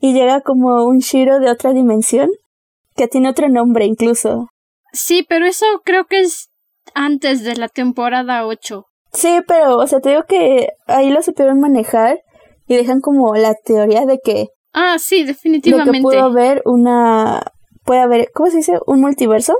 [0.00, 2.30] Y llega como un Shiro de otra dimensión.
[2.98, 4.48] Que tiene otro nombre incluso.
[4.92, 6.48] Sí, pero eso creo que es
[6.94, 8.84] antes de la temporada 8.
[9.12, 12.18] Sí, pero, o sea, te digo que ahí lo supieron manejar.
[12.66, 14.48] Y dejan como la teoría de que.
[14.72, 16.02] Ah, sí, de que definitivamente.
[16.02, 17.52] pudo haber una.
[17.84, 18.30] puede haber.
[18.34, 18.78] ¿Cómo se dice?
[18.86, 19.56] Un multiverso.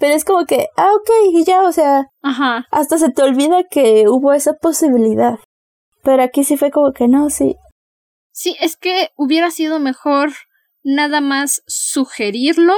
[0.00, 2.66] Pero es como que, ah, ok, y ya, o sea, Ajá.
[2.72, 5.38] hasta se te olvida que hubo esa posibilidad.
[6.02, 7.54] Pero aquí sí fue como que no, sí.
[8.32, 10.30] Sí, es que hubiera sido mejor
[10.82, 12.74] nada más sugerirlo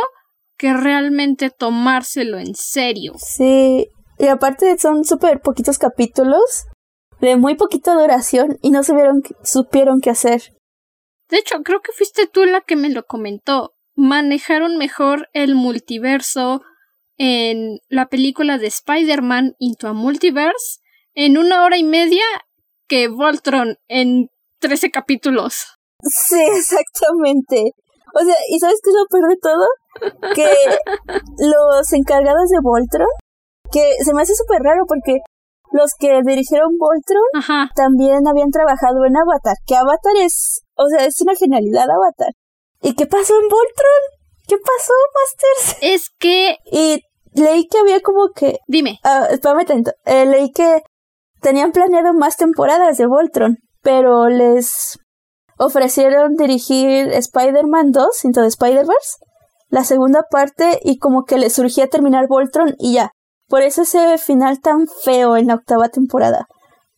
[0.57, 3.15] que realmente tomárselo en serio.
[3.19, 3.89] Sí.
[4.19, 6.67] Y aparte son súper poquitos capítulos.
[7.21, 8.59] De muy poquita duración.
[8.63, 10.43] Y no supieron, supieron qué hacer.
[11.29, 13.75] De hecho, creo que fuiste tú la que me lo comentó.
[13.97, 16.63] Manejaron mejor el multiverso
[17.17, 20.81] en la película de Spider-Man Into a Multiverse
[21.15, 22.25] en una hora y media
[22.89, 24.29] que Voltron en
[24.61, 25.79] 13 capítulos.
[26.03, 27.73] Sí, exactamente.
[28.15, 29.67] O sea, ¿y sabes qué es lo peor de todo?
[30.35, 30.49] Que
[31.39, 33.09] los encargados de Voltron,
[33.73, 35.19] que se me hace súper raro porque
[35.73, 37.71] los que dirigieron Voltron Ajá.
[37.75, 42.33] también habían trabajado en Avatar, que Avatar es, o sea, es una genialidad Avatar.
[42.81, 44.03] ¿Y qué pasó en Voltron?
[44.47, 45.79] ¿Qué pasó, Masters?
[45.83, 46.57] Es que...
[46.71, 47.03] Y
[47.35, 48.99] leí que había como que, Dime.
[49.03, 50.83] ah, espérame tanto, eh, leí que
[51.41, 54.99] tenían planeado más temporadas de Voltron, pero les
[55.59, 59.19] ofrecieron dirigir Spider-Man 2, Into the Spider-Verse,
[59.69, 63.11] la segunda parte, y como que les surgía terminar Voltron y ya.
[63.49, 66.47] Por eso ese final tan feo en la octava temporada.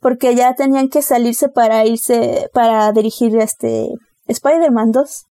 [0.00, 3.88] Porque ya tenían que salirse para irse, para dirigir este
[4.26, 5.24] Spider-Man 2.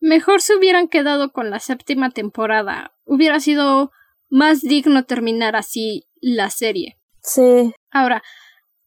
[0.00, 2.92] Mejor se hubieran quedado con la séptima temporada.
[3.04, 3.90] Hubiera sido
[4.28, 6.98] más digno terminar así la serie.
[7.22, 8.22] Sí, Ahora,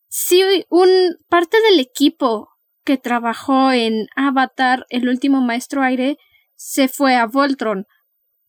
[0.08, 0.89] si un
[1.30, 2.49] parte del equipo
[2.90, 6.18] que trabajó en Avatar, el último maestro aire,
[6.56, 7.86] se fue a Voltron,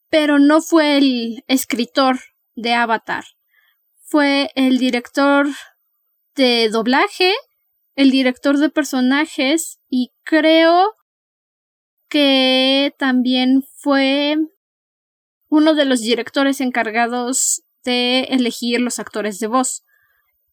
[0.09, 2.20] pero no fue el escritor
[2.55, 3.24] de Avatar.
[4.03, 5.47] Fue el director
[6.36, 7.34] de doblaje,
[7.97, 10.95] el director de personajes y creo
[12.09, 14.36] que también fue
[15.51, 19.84] uno de los directores encargados de elegir los actores de voz.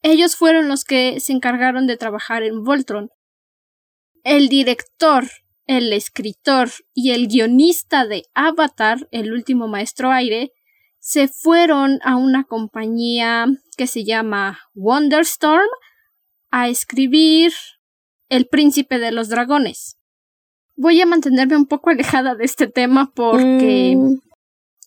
[0.02, 3.08] Ellos fueron los que se encargaron de trabajar en Voltron.
[4.24, 5.28] El director,
[5.66, 10.52] el escritor y el guionista de Avatar, el último maestro aire,
[10.98, 13.46] se fueron a una compañía
[13.76, 15.68] que se llama Wonderstorm
[16.50, 17.52] a escribir
[18.28, 19.96] El príncipe de los dragones.
[20.76, 24.20] voy a mantenerme un poco alejada de este tema porque Mm,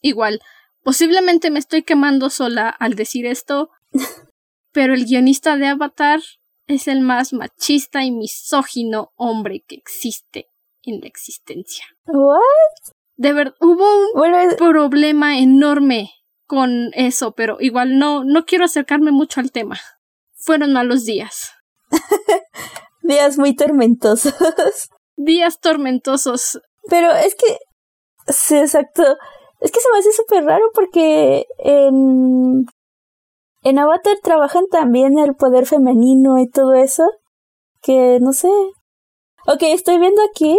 [0.02, 0.42] igual,
[0.84, 3.70] posiblemente me estoy quemando sola al decir esto,
[4.72, 6.22] pero el guionista de Avatar
[6.72, 10.48] es el más machista y misógino hombre que existe
[10.84, 11.86] en la existencia.
[12.06, 12.40] ¿What?
[13.16, 16.10] De verdad, hubo un Bueno, es- problema enorme
[16.48, 19.80] con eso, pero igual no, no quiero acercarme mucho al tema.
[20.36, 21.52] Fueron malos días.
[23.04, 24.34] días muy tormentosos.
[25.16, 26.60] Días tormentosos.
[26.90, 27.58] Pero es que.
[28.28, 29.04] Sí, exacto.
[29.60, 32.66] Es que se me hace súper raro porque en.
[33.64, 37.04] En Avatar trabajan también el poder femenino y todo eso.
[37.82, 38.50] Que no sé.
[39.48, 40.58] Ok, estoy viendo aquí.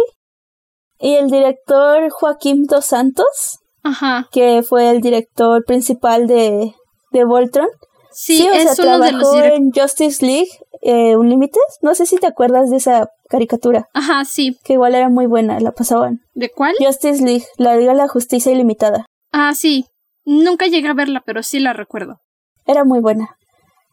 [0.99, 4.27] Y el director Joaquín Dos Santos, Ajá.
[4.31, 6.73] que fue el director principal de,
[7.11, 7.67] de Voltron.
[8.11, 10.49] Sí, o es sea, uno de trabajó los direct- en Justice League
[10.81, 11.59] eh, Unlimited.
[11.81, 14.57] No sé si te acuerdas de esa caricatura, Ajá, sí.
[14.63, 16.19] que igual era muy buena, la pasaban.
[16.35, 16.75] ¿De cuál?
[16.79, 19.07] Justice League, la Liga de la Justicia Ilimitada.
[19.31, 19.85] Ah, sí.
[20.25, 22.17] Nunca llegué a verla, pero sí la recuerdo.
[22.65, 23.37] Era muy buena.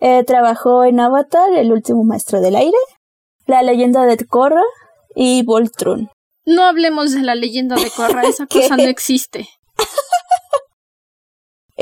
[0.01, 2.79] Eh, trabajó en Avatar, El último maestro del aire,
[3.47, 4.63] La leyenda de Korra
[5.15, 6.11] y Voltron.
[6.47, 9.49] No hablemos de la leyenda de Korra, esa cosa no existe.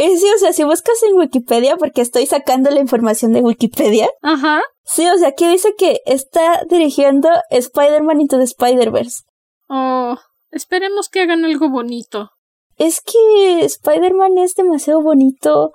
[0.00, 4.08] Eh, sí, o sea, si buscas en Wikipedia, porque estoy sacando la información de Wikipedia,
[4.22, 4.62] Ajá.
[4.84, 9.22] sí, o sea, aquí dice que está dirigiendo Spider-Man Into the Spider-Verse.
[9.68, 10.16] Oh,
[10.52, 12.30] esperemos que hagan algo bonito.
[12.76, 15.72] Es que Spider-Man es demasiado bonito.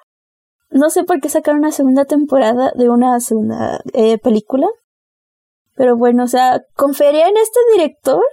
[0.73, 4.67] No sé por qué sacaron una segunda temporada de una segunda eh, película.
[5.75, 8.23] Pero bueno, o sea, confería en este director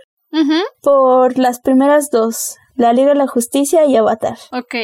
[0.80, 4.38] por las primeras dos, La Liga de la Justicia y Avatar.
[4.52, 4.74] Ok.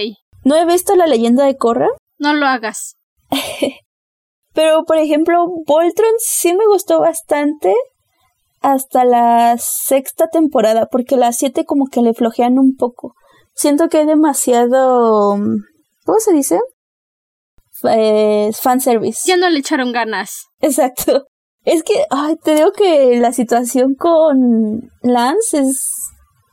[0.45, 1.89] No he visto la leyenda de Korra,
[2.19, 2.97] No lo hagas.
[4.55, 7.75] pero por ejemplo, Voltron sí me gustó bastante
[8.61, 13.15] hasta la sexta temporada, porque las siete como que le flojean un poco.
[13.55, 15.37] Siento que hay demasiado...
[16.05, 16.61] ¿Cómo se dice?
[17.85, 19.23] Eh, fanservice.
[19.27, 20.47] Ya no le echaron ganas.
[20.61, 21.27] Exacto.
[21.65, 25.89] Es que, ay, te digo que la situación con Lance es...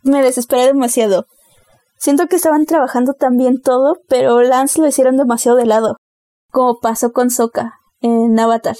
[0.04, 1.26] me desespera demasiado.
[1.98, 5.98] Siento que estaban trabajando tan bien todo, pero Lance lo hicieron demasiado de lado.
[6.50, 8.76] Como pasó con Sokka en Avatar.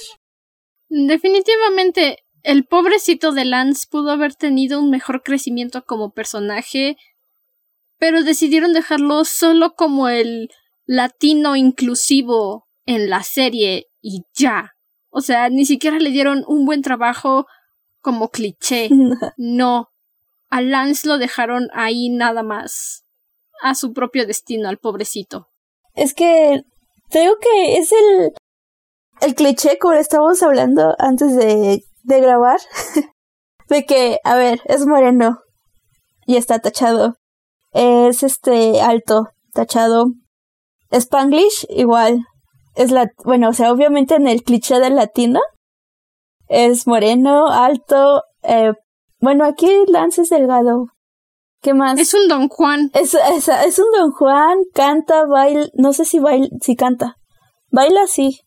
[0.88, 6.96] Definitivamente, el pobrecito de Lance pudo haber tenido un mejor crecimiento como personaje,
[7.98, 10.50] pero decidieron dejarlo solo como el
[10.86, 14.72] latino inclusivo en la serie y ya.
[15.10, 17.46] O sea, ni siquiera le dieron un buen trabajo
[18.00, 18.88] como cliché.
[19.36, 19.88] No.
[20.50, 23.04] A Lance lo dejaron ahí nada más.
[23.62, 25.48] A su propio destino, al pobrecito.
[25.94, 26.62] es que
[27.10, 28.32] digo que es el,
[29.20, 32.60] el cliché, como estábamos hablando antes de, de grabar,
[33.68, 35.38] de que, a ver, es moreno
[36.26, 37.16] y está tachado.
[37.72, 40.06] Es este alto, tachado.
[40.90, 42.24] Spanglish, igual.
[42.74, 45.40] Es la, bueno, o sea, obviamente en el cliché del latino.
[46.48, 48.22] Es moreno, alto.
[48.42, 48.72] Eh,
[49.20, 50.86] bueno, aquí Lance es delgado.
[51.60, 51.98] ¿Qué más?
[51.98, 52.90] Es un Don Juan.
[52.92, 57.16] Es, es, es un Don Juan, canta, baila, no sé si baila, si canta.
[57.70, 58.40] Baila sí.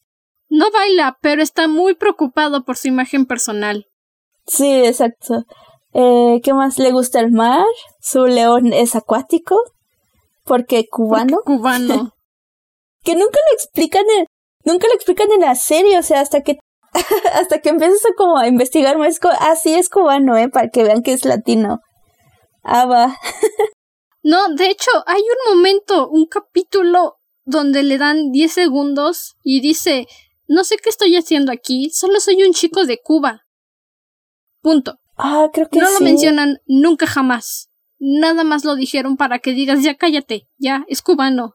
[0.50, 3.88] No baila, pero está muy preocupado por su imagen personal.
[4.46, 5.44] Sí, exacto.
[5.94, 6.78] Eh, ¿Qué más?
[6.80, 7.66] ¿Le gusta el mar?
[8.00, 9.60] Su león es acuático.
[10.44, 11.40] Porque cubano.
[11.44, 12.14] Cubano.
[13.08, 14.26] Que nunca lo explican en,
[14.66, 16.58] nunca lo explican en la serie, o sea, hasta que
[17.34, 20.84] hasta que empiezas a como a investigar más, co- ah, es cubano, eh, para que
[20.84, 21.80] vean que es latino.
[22.64, 23.18] Ah, va.
[24.24, 27.14] No, de hecho, hay un momento, un capítulo
[27.46, 30.06] donde le dan 10 segundos y dice,
[30.50, 33.44] no sé qué estoy haciendo aquí, solo soy un chico de Cuba.
[34.62, 34.96] Punto.
[35.16, 35.94] Ah, creo que No sí.
[35.94, 37.70] lo mencionan nunca jamás.
[38.00, 41.54] Nada más lo dijeron para que digas, ya cállate, ya, es cubano.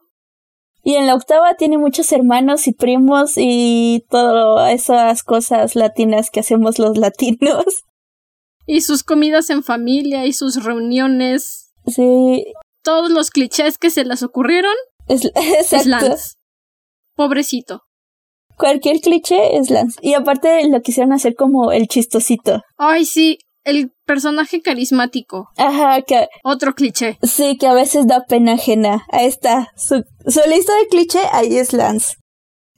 [0.83, 6.41] Y en la octava tiene muchos hermanos y primos y todas esas cosas latinas que
[6.41, 7.65] hacemos los latinos.
[8.65, 12.45] Y sus comidas en familia y sus reuniones, Sí,
[12.81, 14.73] todos los clichés que se les ocurrieron,
[15.07, 15.89] es, exacto.
[15.89, 16.35] Lance.
[17.15, 17.81] Pobrecito.
[18.57, 19.99] Cualquier cliché es Lance.
[20.01, 22.61] Y aparte lo quisieron hacer como el chistosito.
[22.77, 25.49] Ay, sí, el personaje carismático.
[25.57, 27.17] Ajá, que Otro cliché.
[27.23, 29.05] sí, que a veces da pena ajena.
[29.11, 29.69] Ahí está.
[29.77, 32.15] Su, su lista de cliché, ahí es Lance.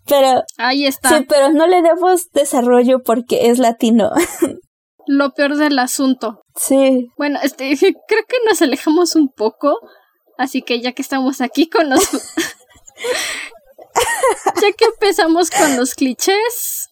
[0.08, 1.18] Pero, Ahí está.
[1.18, 4.12] sí, pero no le demos desarrollo porque es latino.
[5.08, 6.42] Lo peor del asunto.
[6.56, 7.08] sí.
[7.18, 7.76] Bueno, este,
[8.08, 9.76] creo que nos alejamos un poco.
[10.38, 12.04] Así que ya que estamos aquí con los.
[14.62, 16.90] ya que empezamos con los clichés,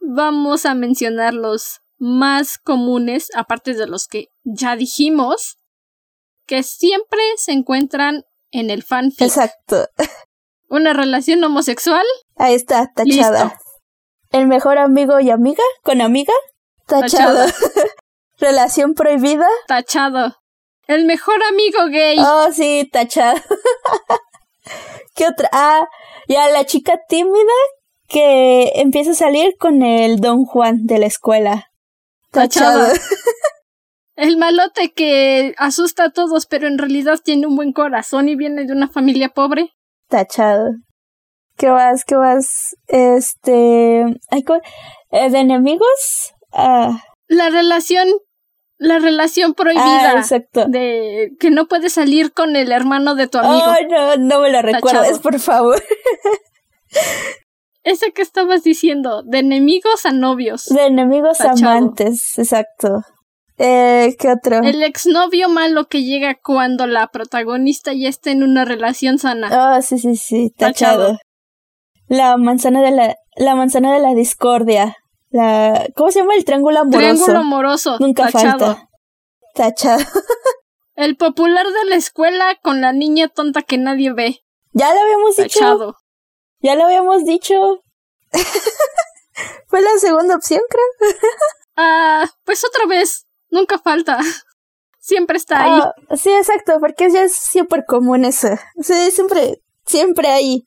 [0.00, 5.58] vamos a mencionar los más comunes, aparte de los que ya dijimos,
[6.46, 9.22] que siempre se encuentran en el fanfic.
[9.22, 9.86] Exacto.
[10.68, 12.04] Una relación homosexual.
[12.34, 13.44] Ahí está, tachada.
[13.44, 13.58] Listo.
[14.30, 16.32] El mejor amigo y amiga con amiga.
[16.86, 17.46] Tachado.
[18.38, 19.46] relación prohibida.
[19.68, 20.34] Tachado.
[20.88, 22.16] El mejor amigo gay.
[22.18, 23.40] Oh, sí, tachado.
[25.14, 25.48] ¿Qué otra?
[25.52, 25.86] Ah,
[26.26, 27.52] ya la chica tímida
[28.08, 31.68] que empieza a salir con el Don Juan de la escuela.
[32.32, 32.80] Tachado.
[32.80, 33.00] Tachado.
[34.16, 38.64] El malote que asusta a todos, pero en realidad tiene un buen corazón y viene
[38.64, 39.70] de una familia pobre.
[40.08, 40.70] Tachado.
[41.56, 42.04] ¿Qué más?
[42.04, 42.76] ¿Qué más?
[42.88, 44.00] Este.
[44.00, 46.32] Eh, ¿De enemigos?
[46.52, 48.08] Ah, La relación.
[48.78, 50.12] La relación prohibida.
[50.12, 50.64] ah, exacto.
[50.66, 53.64] de que no puedes salir con el hermano de tu amigo.
[53.66, 55.80] Ay, no, no me lo recuerdes, por favor.
[57.84, 60.66] Ese que estabas diciendo, de enemigos a novios.
[60.66, 61.70] De enemigos Tachado.
[61.70, 63.02] amantes, exacto.
[63.58, 64.60] Eh, ¿qué otro?
[64.62, 69.48] El exnovio malo que llega cuando la protagonista ya está en una relación sana.
[69.50, 71.06] Ah, sí, sí, sí, tachado.
[71.06, 71.18] Tachado.
[72.08, 74.96] La manzana de la, la manzana de la discordia.
[75.30, 76.34] La, ¿cómo se llama?
[76.34, 76.98] El triángulo amoroso.
[76.98, 77.96] Triángulo amoroso.
[78.00, 78.58] Nunca tachado.
[78.58, 78.88] falta.
[79.54, 80.04] Tachado.
[80.94, 84.40] El popular de la escuela con la niña tonta que nadie ve.
[84.72, 85.96] Ya lo habíamos dicho.
[86.62, 87.82] Ya lo habíamos dicho.
[89.66, 91.10] Fue la segunda opción, creo.
[91.74, 93.24] Ah, pues otra vez.
[93.48, 94.18] Nunca falta.
[95.00, 95.80] Siempre está ahí.
[95.82, 98.48] Ah, sí, exacto, porque ya es súper común eso.
[98.82, 100.64] Sí, siempre, siempre ahí.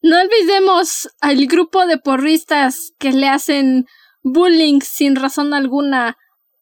[0.00, 3.86] No olvidemos al grupo de porristas que le hacen
[4.22, 6.16] bullying sin razón alguna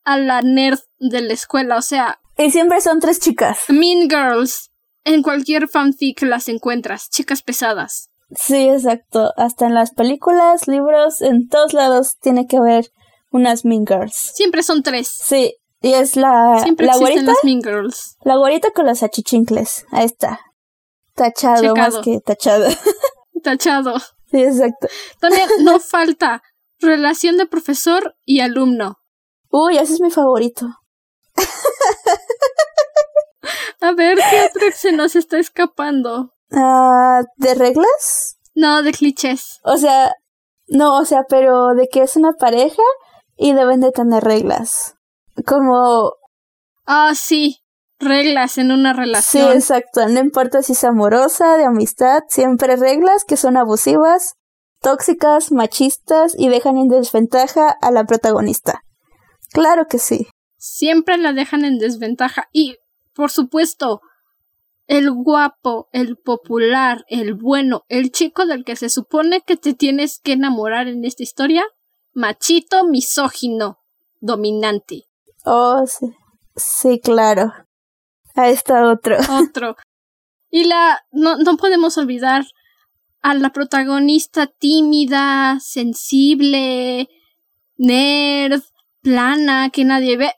[0.05, 1.77] a la nerd de la escuela.
[1.77, 3.61] O sea, Y siempre son tres chicas.
[3.69, 4.71] Mean Girls.
[5.05, 7.09] En cualquier fanfic las encuentras.
[7.09, 8.10] Chicas pesadas.
[8.35, 9.33] Sí, exacto.
[9.37, 12.91] Hasta en las películas, libros, en todos lados tiene que haber
[13.31, 14.14] unas Mean Girls.
[14.35, 15.09] Siempre son tres.
[15.09, 18.16] Sí, y es la, Siempre la existen güerita, las Mean Girls.
[18.24, 19.85] la güerita con los achichincles.
[19.91, 20.41] Ahí está.
[21.14, 21.76] Tachado, Checado.
[21.76, 22.68] más que tachado.
[23.43, 23.99] Tachado.
[24.31, 24.89] sí, exacto.
[25.20, 26.43] También no falta
[26.78, 28.99] relación de profesor y alumno.
[29.51, 30.66] Uy, ese es mi favorito.
[33.81, 36.33] A ver, ¿qué otro se nos está escapando?
[36.53, 38.37] Ah, ¿De reglas?
[38.55, 39.61] No, de clichés.
[39.65, 40.13] O sea,
[40.67, 42.83] no, o sea, pero de que es una pareja
[43.37, 44.95] y deben de tener reglas.
[45.47, 46.13] Como,
[46.87, 47.59] Ah, sí.
[47.99, 49.53] Reglas en una sí, relación.
[49.53, 54.37] exacto, no importa si es amorosa, de amistad, siempre reglas que son abusivas,
[54.81, 58.81] tóxicas, machistas y dejan en desventaja a la protagonista.
[59.53, 60.27] Claro que sí.
[60.57, 62.49] Siempre la dejan en desventaja.
[62.53, 62.77] Y,
[63.15, 64.01] por supuesto,
[64.91, 70.18] el guapo, el popular, el bueno, el chico del que se supone que te tienes
[70.18, 71.62] que enamorar en esta historia,
[72.12, 73.78] machito, misógino,
[74.18, 75.05] dominante.
[75.45, 76.12] Oh, sí.
[76.57, 77.53] Sí, claro.
[78.34, 79.16] Ahí está otro.
[79.30, 79.76] Otro.
[80.51, 80.99] Y la.
[81.12, 82.45] No, no podemos olvidar
[83.22, 87.09] a la protagonista tímida, sensible,
[87.76, 88.62] nerd,
[89.03, 90.32] plana, que nadie ve.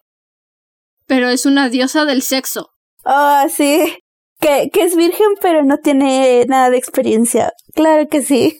[1.07, 2.75] Pero es una diosa del sexo.
[3.07, 4.03] Oh, sí.
[4.43, 7.53] Que, que es virgen pero no tiene nada de experiencia.
[7.75, 8.59] Claro que sí.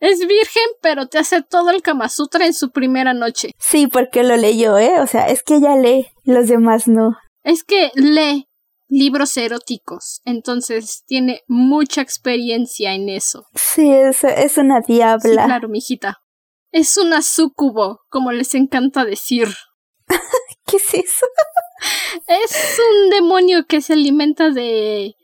[0.00, 3.52] Es virgen, pero te hace todo el Kama Sutra en su primera noche.
[3.58, 5.00] Sí, porque lo leyó, ¿eh?
[5.00, 7.16] O sea, es que ella lee, los demás no.
[7.42, 8.46] Es que lee
[8.86, 13.46] libros eróticos, entonces tiene mucha experiencia en eso.
[13.54, 15.46] Sí, es, es una Sí, diabla.
[15.46, 16.18] claro, mijita.
[16.70, 19.48] Es una sucubo, como les encanta decir.
[20.66, 21.26] ¿Qué es eso?
[22.26, 25.16] Es un demonio que se alimenta de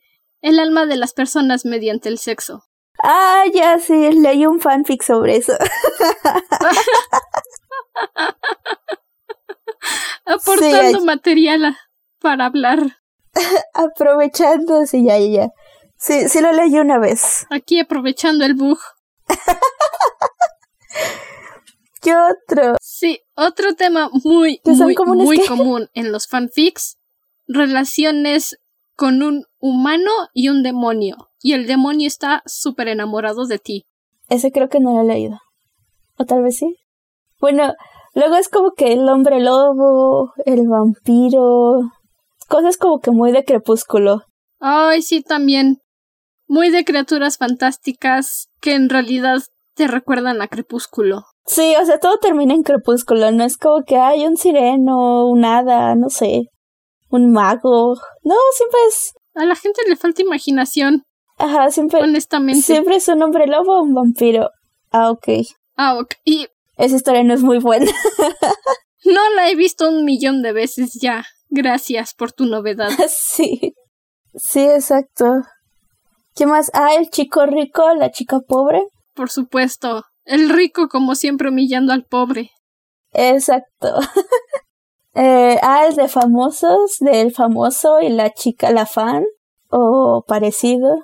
[0.43, 2.65] el alma de las personas mediante el sexo.
[3.03, 5.55] Ah, ya sí, leí un fanfic sobre eso.
[10.27, 11.77] Aportando Sí, material
[12.21, 12.99] para hablar.
[13.75, 15.49] Aprovechando, sí, ya, ya, ya.
[15.97, 17.47] Sí, sí lo leí una vez.
[17.51, 18.79] Aquí aprovechando el bug.
[22.01, 22.77] ¿Qué otro?
[22.81, 26.97] Sí, otro tema muy, ¿Que muy, muy común en los fanfics.
[27.47, 28.59] Relaciones
[28.97, 31.17] con un humano y un demonio.
[31.41, 33.85] Y el demonio está súper enamorado de ti.
[34.29, 35.39] Ese creo que no lo he leído.
[36.17, 36.77] O tal vez sí.
[37.41, 37.75] Bueno,
[38.15, 41.81] luego es como que el hombre lobo, el vampiro.
[42.49, 44.23] Cosas como que muy de crepúsculo.
[44.59, 45.79] Ay, sí, también.
[46.47, 49.43] Muy de criaturas fantásticas que en realidad
[49.75, 51.25] te recuerdan a Crepúsculo.
[51.47, 53.31] Sí, o sea, todo termina en crepúsculo.
[53.33, 56.43] No es como que hay un sireno, un hada, no sé.
[57.09, 57.95] Un mago.
[58.23, 59.13] No, siempre es.
[59.35, 61.03] A la gente le falta imaginación,
[61.39, 62.03] Ajá, siempre.
[62.03, 62.63] honestamente.
[62.63, 64.51] Siempre es un hombre lobo o un vampiro.
[64.91, 65.29] Ah, ok.
[65.77, 66.15] Ah, ok.
[66.25, 67.91] Y esa historia no es muy buena.
[69.05, 71.25] no la he visto un millón de veces ya.
[71.49, 72.91] Gracias por tu novedad.
[73.09, 73.75] sí.
[74.35, 75.27] Sí, exacto.
[76.37, 76.71] ¿Qué más?
[76.75, 78.83] Ah, el chico rico, la chica pobre.
[79.15, 80.05] Por supuesto.
[80.31, 82.53] El rico, como siempre, humillando al pobre.
[83.13, 83.99] Exacto.
[85.15, 89.25] eh, ah, el de famosos, del famoso y la chica, la fan,
[89.71, 91.01] o parecido.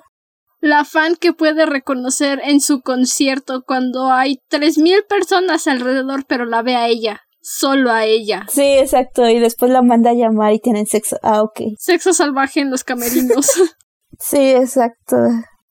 [0.61, 6.45] La fan que puede reconocer en su concierto cuando hay tres mil personas alrededor, pero
[6.45, 8.45] la ve a ella, solo a ella.
[8.47, 11.17] Sí, exacto, y después la manda a llamar y tienen sexo.
[11.21, 11.59] Ah, ok.
[11.77, 13.51] Sexo salvaje en los camerinos.
[14.19, 15.17] sí, exacto.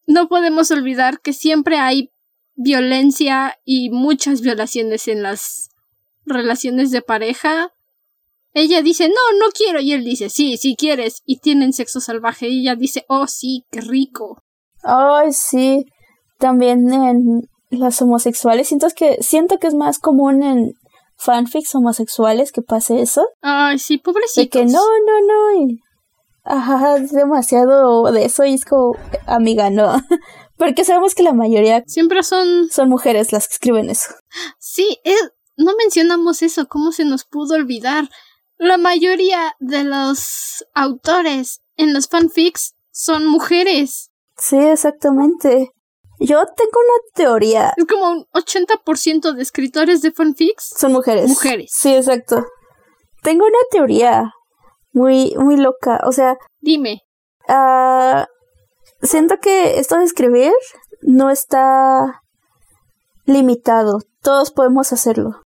[0.06, 2.10] No podemos olvidar que siempre hay
[2.56, 5.68] violencia y muchas violaciones en las
[6.24, 7.70] relaciones de pareja.
[8.52, 12.48] Ella dice, no, no quiero, y él dice, sí, sí quieres, y tienen sexo salvaje,
[12.48, 14.42] y ella dice, oh, sí, qué rico.
[14.82, 15.84] Ay, sí,
[16.38, 20.72] también en las homosexuales, siento que, siento que es más común en
[21.16, 23.26] fanfics homosexuales que pase eso.
[23.42, 24.44] Ay, sí, pobrecitos.
[24.44, 25.80] De que no, no, no, y,
[26.44, 28.96] ajá, es demasiado de eso, y es como,
[29.26, 30.00] amiga, no.
[30.56, 34.14] Porque sabemos que la mayoría siempre son son mujeres las que escriben eso.
[34.58, 34.98] Sí,
[35.56, 38.08] no mencionamos eso, ¿cómo se nos pudo olvidar?
[38.58, 44.10] La mayoría de los autores en los fanfics son mujeres.
[44.38, 45.70] Sí, exactamente.
[46.18, 47.74] Yo tengo una teoría.
[47.76, 51.28] Es como un 80% de escritores de fanfics son mujeres.
[51.28, 51.70] Mujeres.
[51.74, 52.44] Sí, exacto.
[53.22, 54.32] Tengo una teoría
[54.92, 56.00] muy, muy loca.
[56.06, 56.36] O sea.
[56.60, 57.02] Dime.
[57.48, 58.26] Ah
[59.02, 60.52] siento que esto de escribir
[61.02, 62.22] no está
[63.24, 64.00] limitado.
[64.22, 65.42] Todos podemos hacerlo.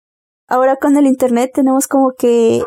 [0.48, 2.64] Ahora con el internet tenemos como que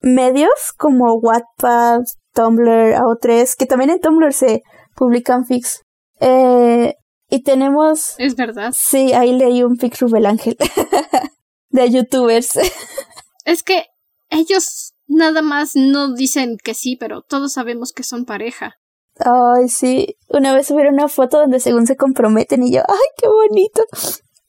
[0.00, 2.00] medios como Wattpad,
[2.32, 4.62] Tumblr, AO3, que también en Tumblr se
[4.94, 5.82] publican fics.
[6.20, 6.94] Eh,
[7.28, 8.14] y tenemos...
[8.18, 8.72] Es verdad.
[8.74, 10.56] Sí, ahí leí un fic Rubel Ángel
[11.70, 12.58] de youtubers.
[13.44, 13.86] es que
[14.30, 18.76] ellos nada más no dicen que sí, pero todos sabemos que son pareja.
[19.18, 20.16] Ay, sí.
[20.28, 23.82] Una vez subieron una foto donde según se comprometen y yo, ¡ay, qué bonito!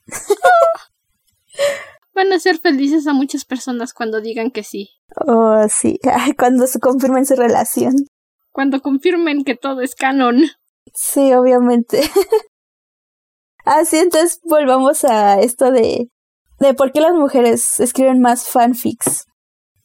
[2.13, 4.89] Van a ser felices a muchas personas cuando digan que sí.
[5.28, 5.99] Oh, sí.
[6.11, 7.93] Ay, cuando se confirmen su relación.
[8.51, 10.41] Cuando confirmen que todo es canon.
[10.93, 12.01] Sí, obviamente.
[13.65, 16.09] Así, entonces volvamos a esto de,
[16.59, 19.26] de por qué las mujeres escriben más fanfics.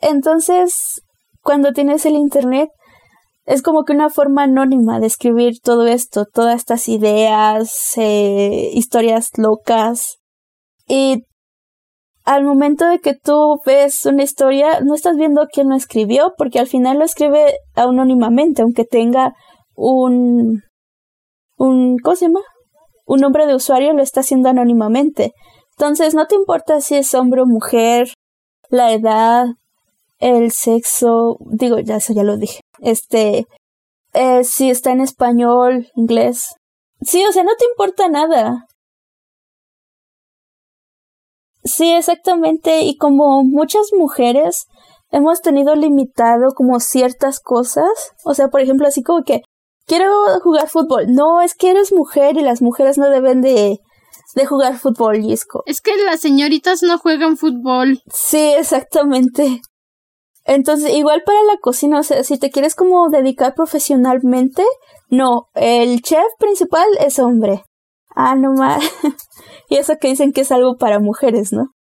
[0.00, 1.02] Entonces,
[1.42, 2.70] cuando tienes el internet,
[3.44, 9.30] es como que una forma anónima de escribir todo esto, todas estas ideas, eh, historias
[9.36, 10.18] locas.
[10.86, 11.24] Y
[12.24, 16.60] al momento de que tú ves una historia, no estás viendo quién lo escribió, porque
[16.60, 19.34] al final lo escribe anónimamente, aunque tenga
[19.74, 20.62] un,
[21.56, 22.40] un, ¿cómo se llama?
[23.06, 25.32] Un nombre de usuario lo está haciendo anónimamente.
[25.76, 28.08] Entonces no te importa si es hombre o mujer,
[28.68, 29.46] la edad,
[30.22, 32.60] el sexo, digo, ya eso ya lo dije.
[32.80, 33.46] Este,
[34.14, 36.54] eh, si está en español, inglés.
[37.00, 38.66] Sí, o sea, no te importa nada.
[41.64, 42.82] Sí, exactamente.
[42.82, 44.66] Y como muchas mujeres
[45.10, 47.90] hemos tenido limitado como ciertas cosas.
[48.24, 49.42] O sea, por ejemplo, así como que
[49.86, 50.08] quiero
[50.40, 51.06] jugar fútbol.
[51.08, 53.80] No, es que eres mujer y las mujeres no deben de,
[54.36, 55.64] de jugar fútbol, Yisco.
[55.66, 58.00] Es que las señoritas no juegan fútbol.
[58.12, 59.62] Sí, exactamente.
[60.44, 64.64] Entonces, igual para la cocina, o sea, si te quieres como dedicar profesionalmente,
[65.08, 67.64] no, el chef principal es hombre.
[68.14, 68.82] Ah, no más.
[69.68, 71.74] y eso que dicen que es algo para mujeres, ¿no?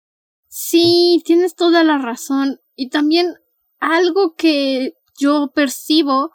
[0.47, 2.59] Sí, tienes toda la razón.
[2.75, 3.33] Y también
[3.79, 6.31] algo que yo percibo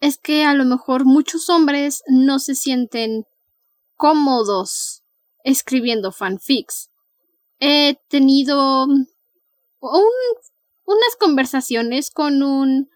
[0.00, 3.24] es que a lo mejor muchos hombres no se sienten
[3.96, 5.02] cómodos
[5.44, 6.90] escribiendo fanfics.
[7.58, 9.06] He tenido un
[10.84, 12.88] unas conversaciones con un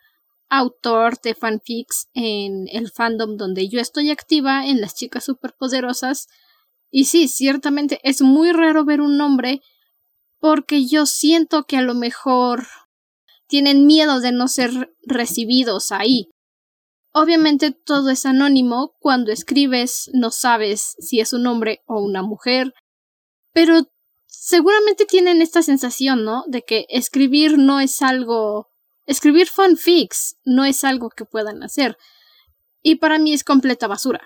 [0.49, 6.29] autor de fanfics en el fandom donde yo estoy activa, en las chicas superpoderosas.
[6.91, 9.61] Y sí, ciertamente es muy raro ver un nombre
[10.41, 12.67] porque yo siento que a lo mejor
[13.47, 16.31] tienen miedo de no ser recibidos ahí.
[17.13, 22.75] Obviamente todo es anónimo, cuando escribes no sabes si es un hombre o una mujer,
[23.53, 23.89] pero
[24.41, 26.45] seguramente tienen esta sensación, ¿no?
[26.47, 28.69] De que escribir no es algo.
[29.05, 31.97] Escribir fanfics no es algo que puedan hacer.
[32.83, 34.21] Y para mí es completa basura.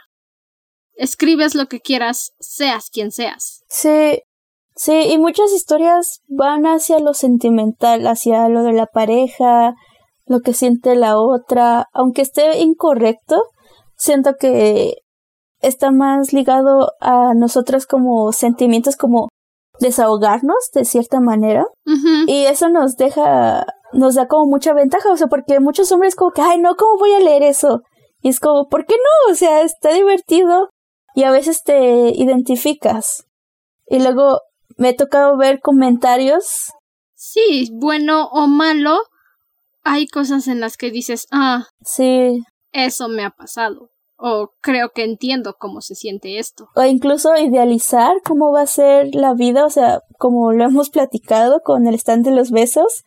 [0.94, 3.64] Escribes lo que quieras, seas quien seas.
[3.68, 4.20] Sí,
[4.76, 9.74] sí, y muchas historias van hacia lo sentimental, hacia lo de la pareja,
[10.26, 13.42] lo que siente la otra, aunque esté incorrecto,
[13.96, 14.96] siento que
[15.60, 19.28] está más ligado a nosotras como sentimientos como
[19.82, 21.66] desahogarnos de cierta manera.
[22.26, 26.30] Y eso nos deja, nos da como mucha ventaja, o sea, porque muchos hombres como
[26.30, 27.82] que, ay, no, ¿cómo voy a leer eso?
[28.22, 29.32] Y es como, ¿por qué no?
[29.32, 30.70] O sea, está divertido
[31.14, 33.26] y a veces te identificas.
[33.86, 34.40] Y luego
[34.78, 36.72] me he tocado ver comentarios.
[37.14, 39.00] Sí, bueno o malo,
[39.82, 43.90] hay cosas en las que dices, ah, sí, eso me ha pasado.
[44.24, 46.68] O creo que entiendo cómo se siente esto.
[46.76, 51.60] O incluso idealizar cómo va a ser la vida, o sea, como lo hemos platicado
[51.64, 53.02] con el stand de los besos.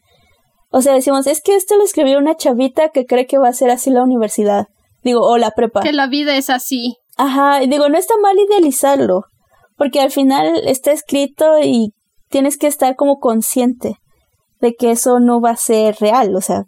[0.72, 3.54] O sea, decimos, es que esto lo escribió una chavita que cree que va a
[3.54, 4.68] ser así la universidad.
[5.04, 5.80] Digo, o la prepa.
[5.80, 6.98] Que la vida es así.
[7.16, 9.24] Ajá, y digo, no está mal idealizarlo,
[9.78, 11.94] porque al final está escrito y
[12.28, 14.00] tienes que estar como consciente
[14.60, 16.64] de que eso no va a ser real, o sea,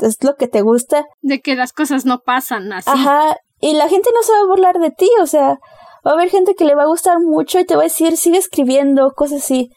[0.00, 1.04] es lo que te gusta.
[1.22, 2.90] De que las cosas no pasan así.
[2.90, 5.58] Ajá, y la gente no se va a burlar de ti, o sea,
[6.06, 8.16] va a haber gente que le va a gustar mucho y te va a decir,
[8.16, 9.70] sigue escribiendo, cosas así.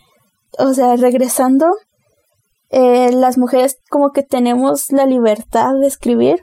[0.59, 1.67] O sea, regresando,
[2.69, 6.41] eh, las mujeres como que tenemos la libertad de escribir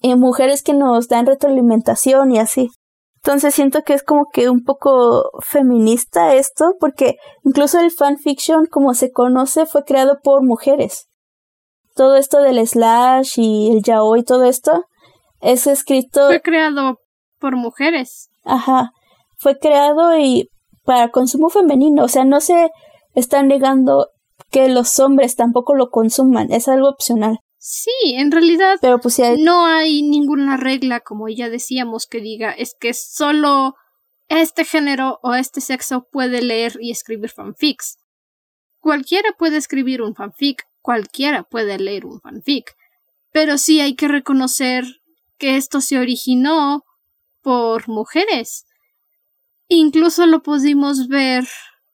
[0.00, 2.70] y mujeres que nos dan retroalimentación y así.
[3.16, 8.94] Entonces siento que es como que un poco feminista esto, porque incluso el fanfiction, como
[8.94, 11.08] se conoce, fue creado por mujeres.
[11.94, 14.84] Todo esto del slash y el yaoi y todo esto
[15.40, 16.26] es escrito.
[16.26, 16.98] Fue creado
[17.38, 18.30] por mujeres.
[18.44, 18.92] Ajá.
[19.36, 20.50] Fue creado y
[20.84, 22.04] para consumo femenino.
[22.04, 22.70] O sea, no se
[23.14, 24.08] están negando
[24.50, 26.52] que los hombres tampoco lo consuman.
[26.52, 27.38] Es algo opcional.
[27.60, 32.74] Sí, en realidad Pero pues no hay ninguna regla, como ya decíamos, que diga es
[32.78, 33.74] que solo
[34.28, 37.98] este género o este sexo puede leer y escribir fanfics.
[38.78, 42.74] Cualquiera puede escribir un fanfic, cualquiera puede leer un fanfic,
[43.32, 44.84] pero sí hay que reconocer
[45.38, 46.84] que esto se originó
[47.42, 48.66] por mujeres.
[49.68, 51.46] Incluso lo pudimos ver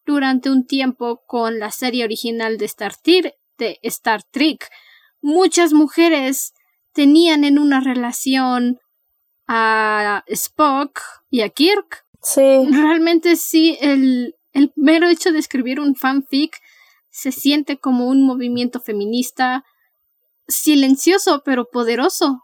[0.06, 4.70] durante un tiempo con la serie original de Star, de Star Trek,
[5.20, 6.52] muchas mujeres
[6.92, 8.78] tenían en una relación
[9.46, 12.04] a Spock y a Kirk.
[12.22, 12.66] Sí.
[12.70, 16.60] Realmente sí, el, el mero hecho de escribir un fanfic
[17.10, 19.64] se siente como un movimiento feminista
[20.46, 22.42] silencioso pero poderoso.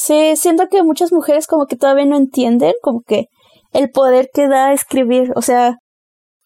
[0.00, 3.26] Sí, siento que muchas mujeres como que todavía no entienden como que
[3.72, 5.78] el poder que da escribir, o sea,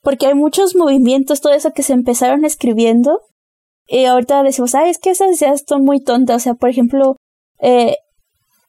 [0.01, 3.21] porque hay muchos movimientos, todo eso que se empezaron escribiendo
[3.87, 6.37] y ahorita decimos, ay, es que esas ideas son muy tontas.
[6.37, 7.17] O sea, por ejemplo,
[7.61, 7.97] eh,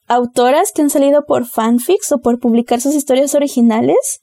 [0.06, 4.20] autoras que han salido por fanfics o por publicar sus historias originales,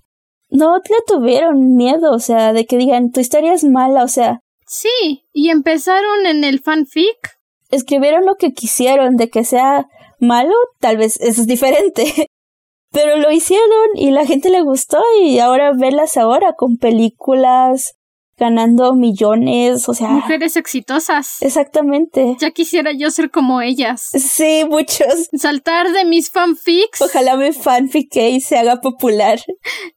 [0.52, 4.42] no le tuvieron miedo, o sea, de que digan, tu historia es mala, o sea.
[4.68, 7.40] Sí, y empezaron en el fanfic.
[7.72, 9.88] Escribieron lo que quisieron, de que sea
[10.22, 12.28] malo, tal vez eso es diferente.
[12.92, 17.96] Pero lo hicieron y la gente le gustó y ahora verlas ahora con películas,
[18.42, 20.10] ganando millones, o sea.
[20.10, 21.42] Mujeres exitosas.
[21.42, 22.36] Exactamente.
[22.40, 24.10] Ya quisiera yo ser como ellas.
[24.14, 25.30] Sí, muchos.
[25.38, 27.02] Saltar de mis fanfics.
[27.02, 29.40] Ojalá me fanfique y se haga popular.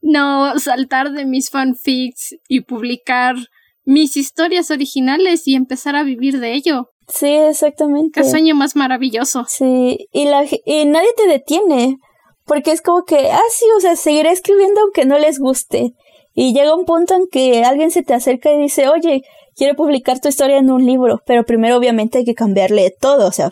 [0.01, 3.35] No, saltar de mis fanfics y publicar
[3.83, 6.91] mis historias originales y empezar a vivir de ello.
[7.07, 8.21] Sí, exactamente.
[8.21, 9.45] Qué sueño más maravilloso.
[9.47, 11.97] Sí, y, la, y nadie te detiene.
[12.45, 15.93] Porque es como que, ah, sí, o sea, seguiré escribiendo aunque no les guste.
[16.33, 19.23] Y llega un punto en que alguien se te acerca y dice, oye,
[19.55, 23.31] quiero publicar tu historia en un libro, pero primero obviamente hay que cambiarle todo, o
[23.31, 23.51] sea,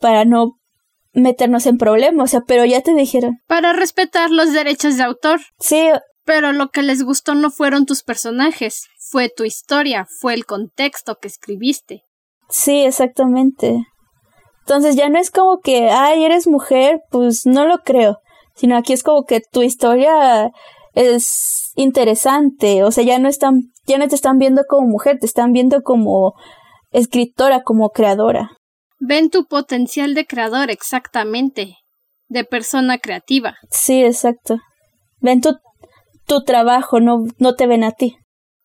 [0.00, 0.58] para no
[1.12, 3.38] meternos en problemas, o sea, pero ya te dijeron.
[3.46, 5.40] Para respetar los derechos de autor.
[5.58, 5.90] Sí.
[6.24, 11.16] Pero lo que les gustó no fueron tus personajes, fue tu historia, fue el contexto
[11.16, 12.02] que escribiste.
[12.48, 13.84] Sí, exactamente.
[14.60, 18.18] Entonces ya no es como que, ay, eres mujer, pues no lo creo,
[18.54, 20.50] sino aquí es como que tu historia
[20.94, 25.26] es interesante, o sea, ya no están, ya no te están viendo como mujer, te
[25.26, 26.34] están viendo como
[26.90, 28.50] escritora, como creadora.
[28.98, 31.76] Ven tu potencial de creador, exactamente,
[32.28, 33.54] de persona creativa.
[33.70, 34.58] Sí, exacto.
[35.20, 35.56] Ven tu,
[36.26, 38.16] tu trabajo, no, no te ven a ti.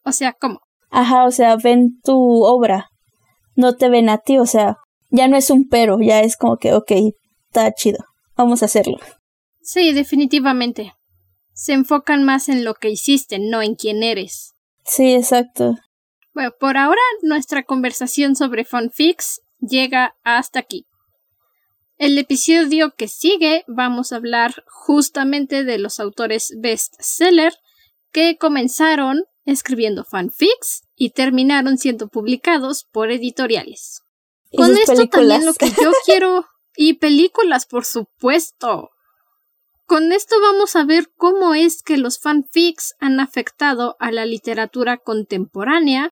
[0.04, 0.60] O sea, ¿cómo?
[0.90, 2.90] Ajá, o sea, ven tu obra,
[3.56, 4.78] no te ven a ti, o sea,
[5.10, 6.92] ya no es un pero, ya es como que, ok,
[7.48, 8.00] está chido,
[8.36, 8.98] vamos a hacerlo.
[9.62, 10.94] Sí, definitivamente
[11.54, 14.54] se enfocan más en lo que hiciste, no en quién eres.
[14.86, 15.76] Sí, exacto.
[16.34, 20.88] Bueno, por ahora nuestra conversación sobre fanfics llega hasta aquí.
[21.98, 27.54] El episodio que sigue vamos a hablar justamente de los autores bestseller
[28.12, 34.02] que comenzaron escribiendo fanfics y terminaron siendo publicados por editoriales.
[34.56, 38.90] Con esto también lo que yo quiero y películas, por supuesto.
[39.86, 44.98] Con esto vamos a ver cómo es que los fanfics han afectado a la literatura
[44.98, 46.10] contemporánea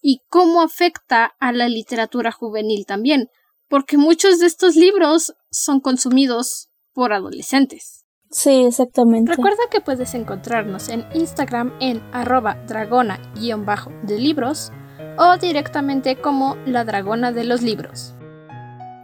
[0.00, 3.28] y cómo afecta a la literatura juvenil también,
[3.68, 8.01] porque muchos de estos libros son consumidos por adolescentes.
[8.32, 9.32] Sí, exactamente.
[9.32, 14.72] Recuerda que puedes encontrarnos en Instagram en arroba dragona-de libros
[15.18, 18.14] o directamente como la dragona de los libros.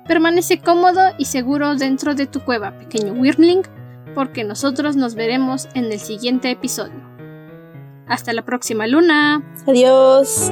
[0.07, 3.63] Permanece cómodo y seguro dentro de tu cueva, pequeño Wyrmling,
[4.15, 7.07] porque nosotros nos veremos en el siguiente episodio.
[8.09, 9.45] Hasta la próxima luna.
[9.67, 10.51] Adiós.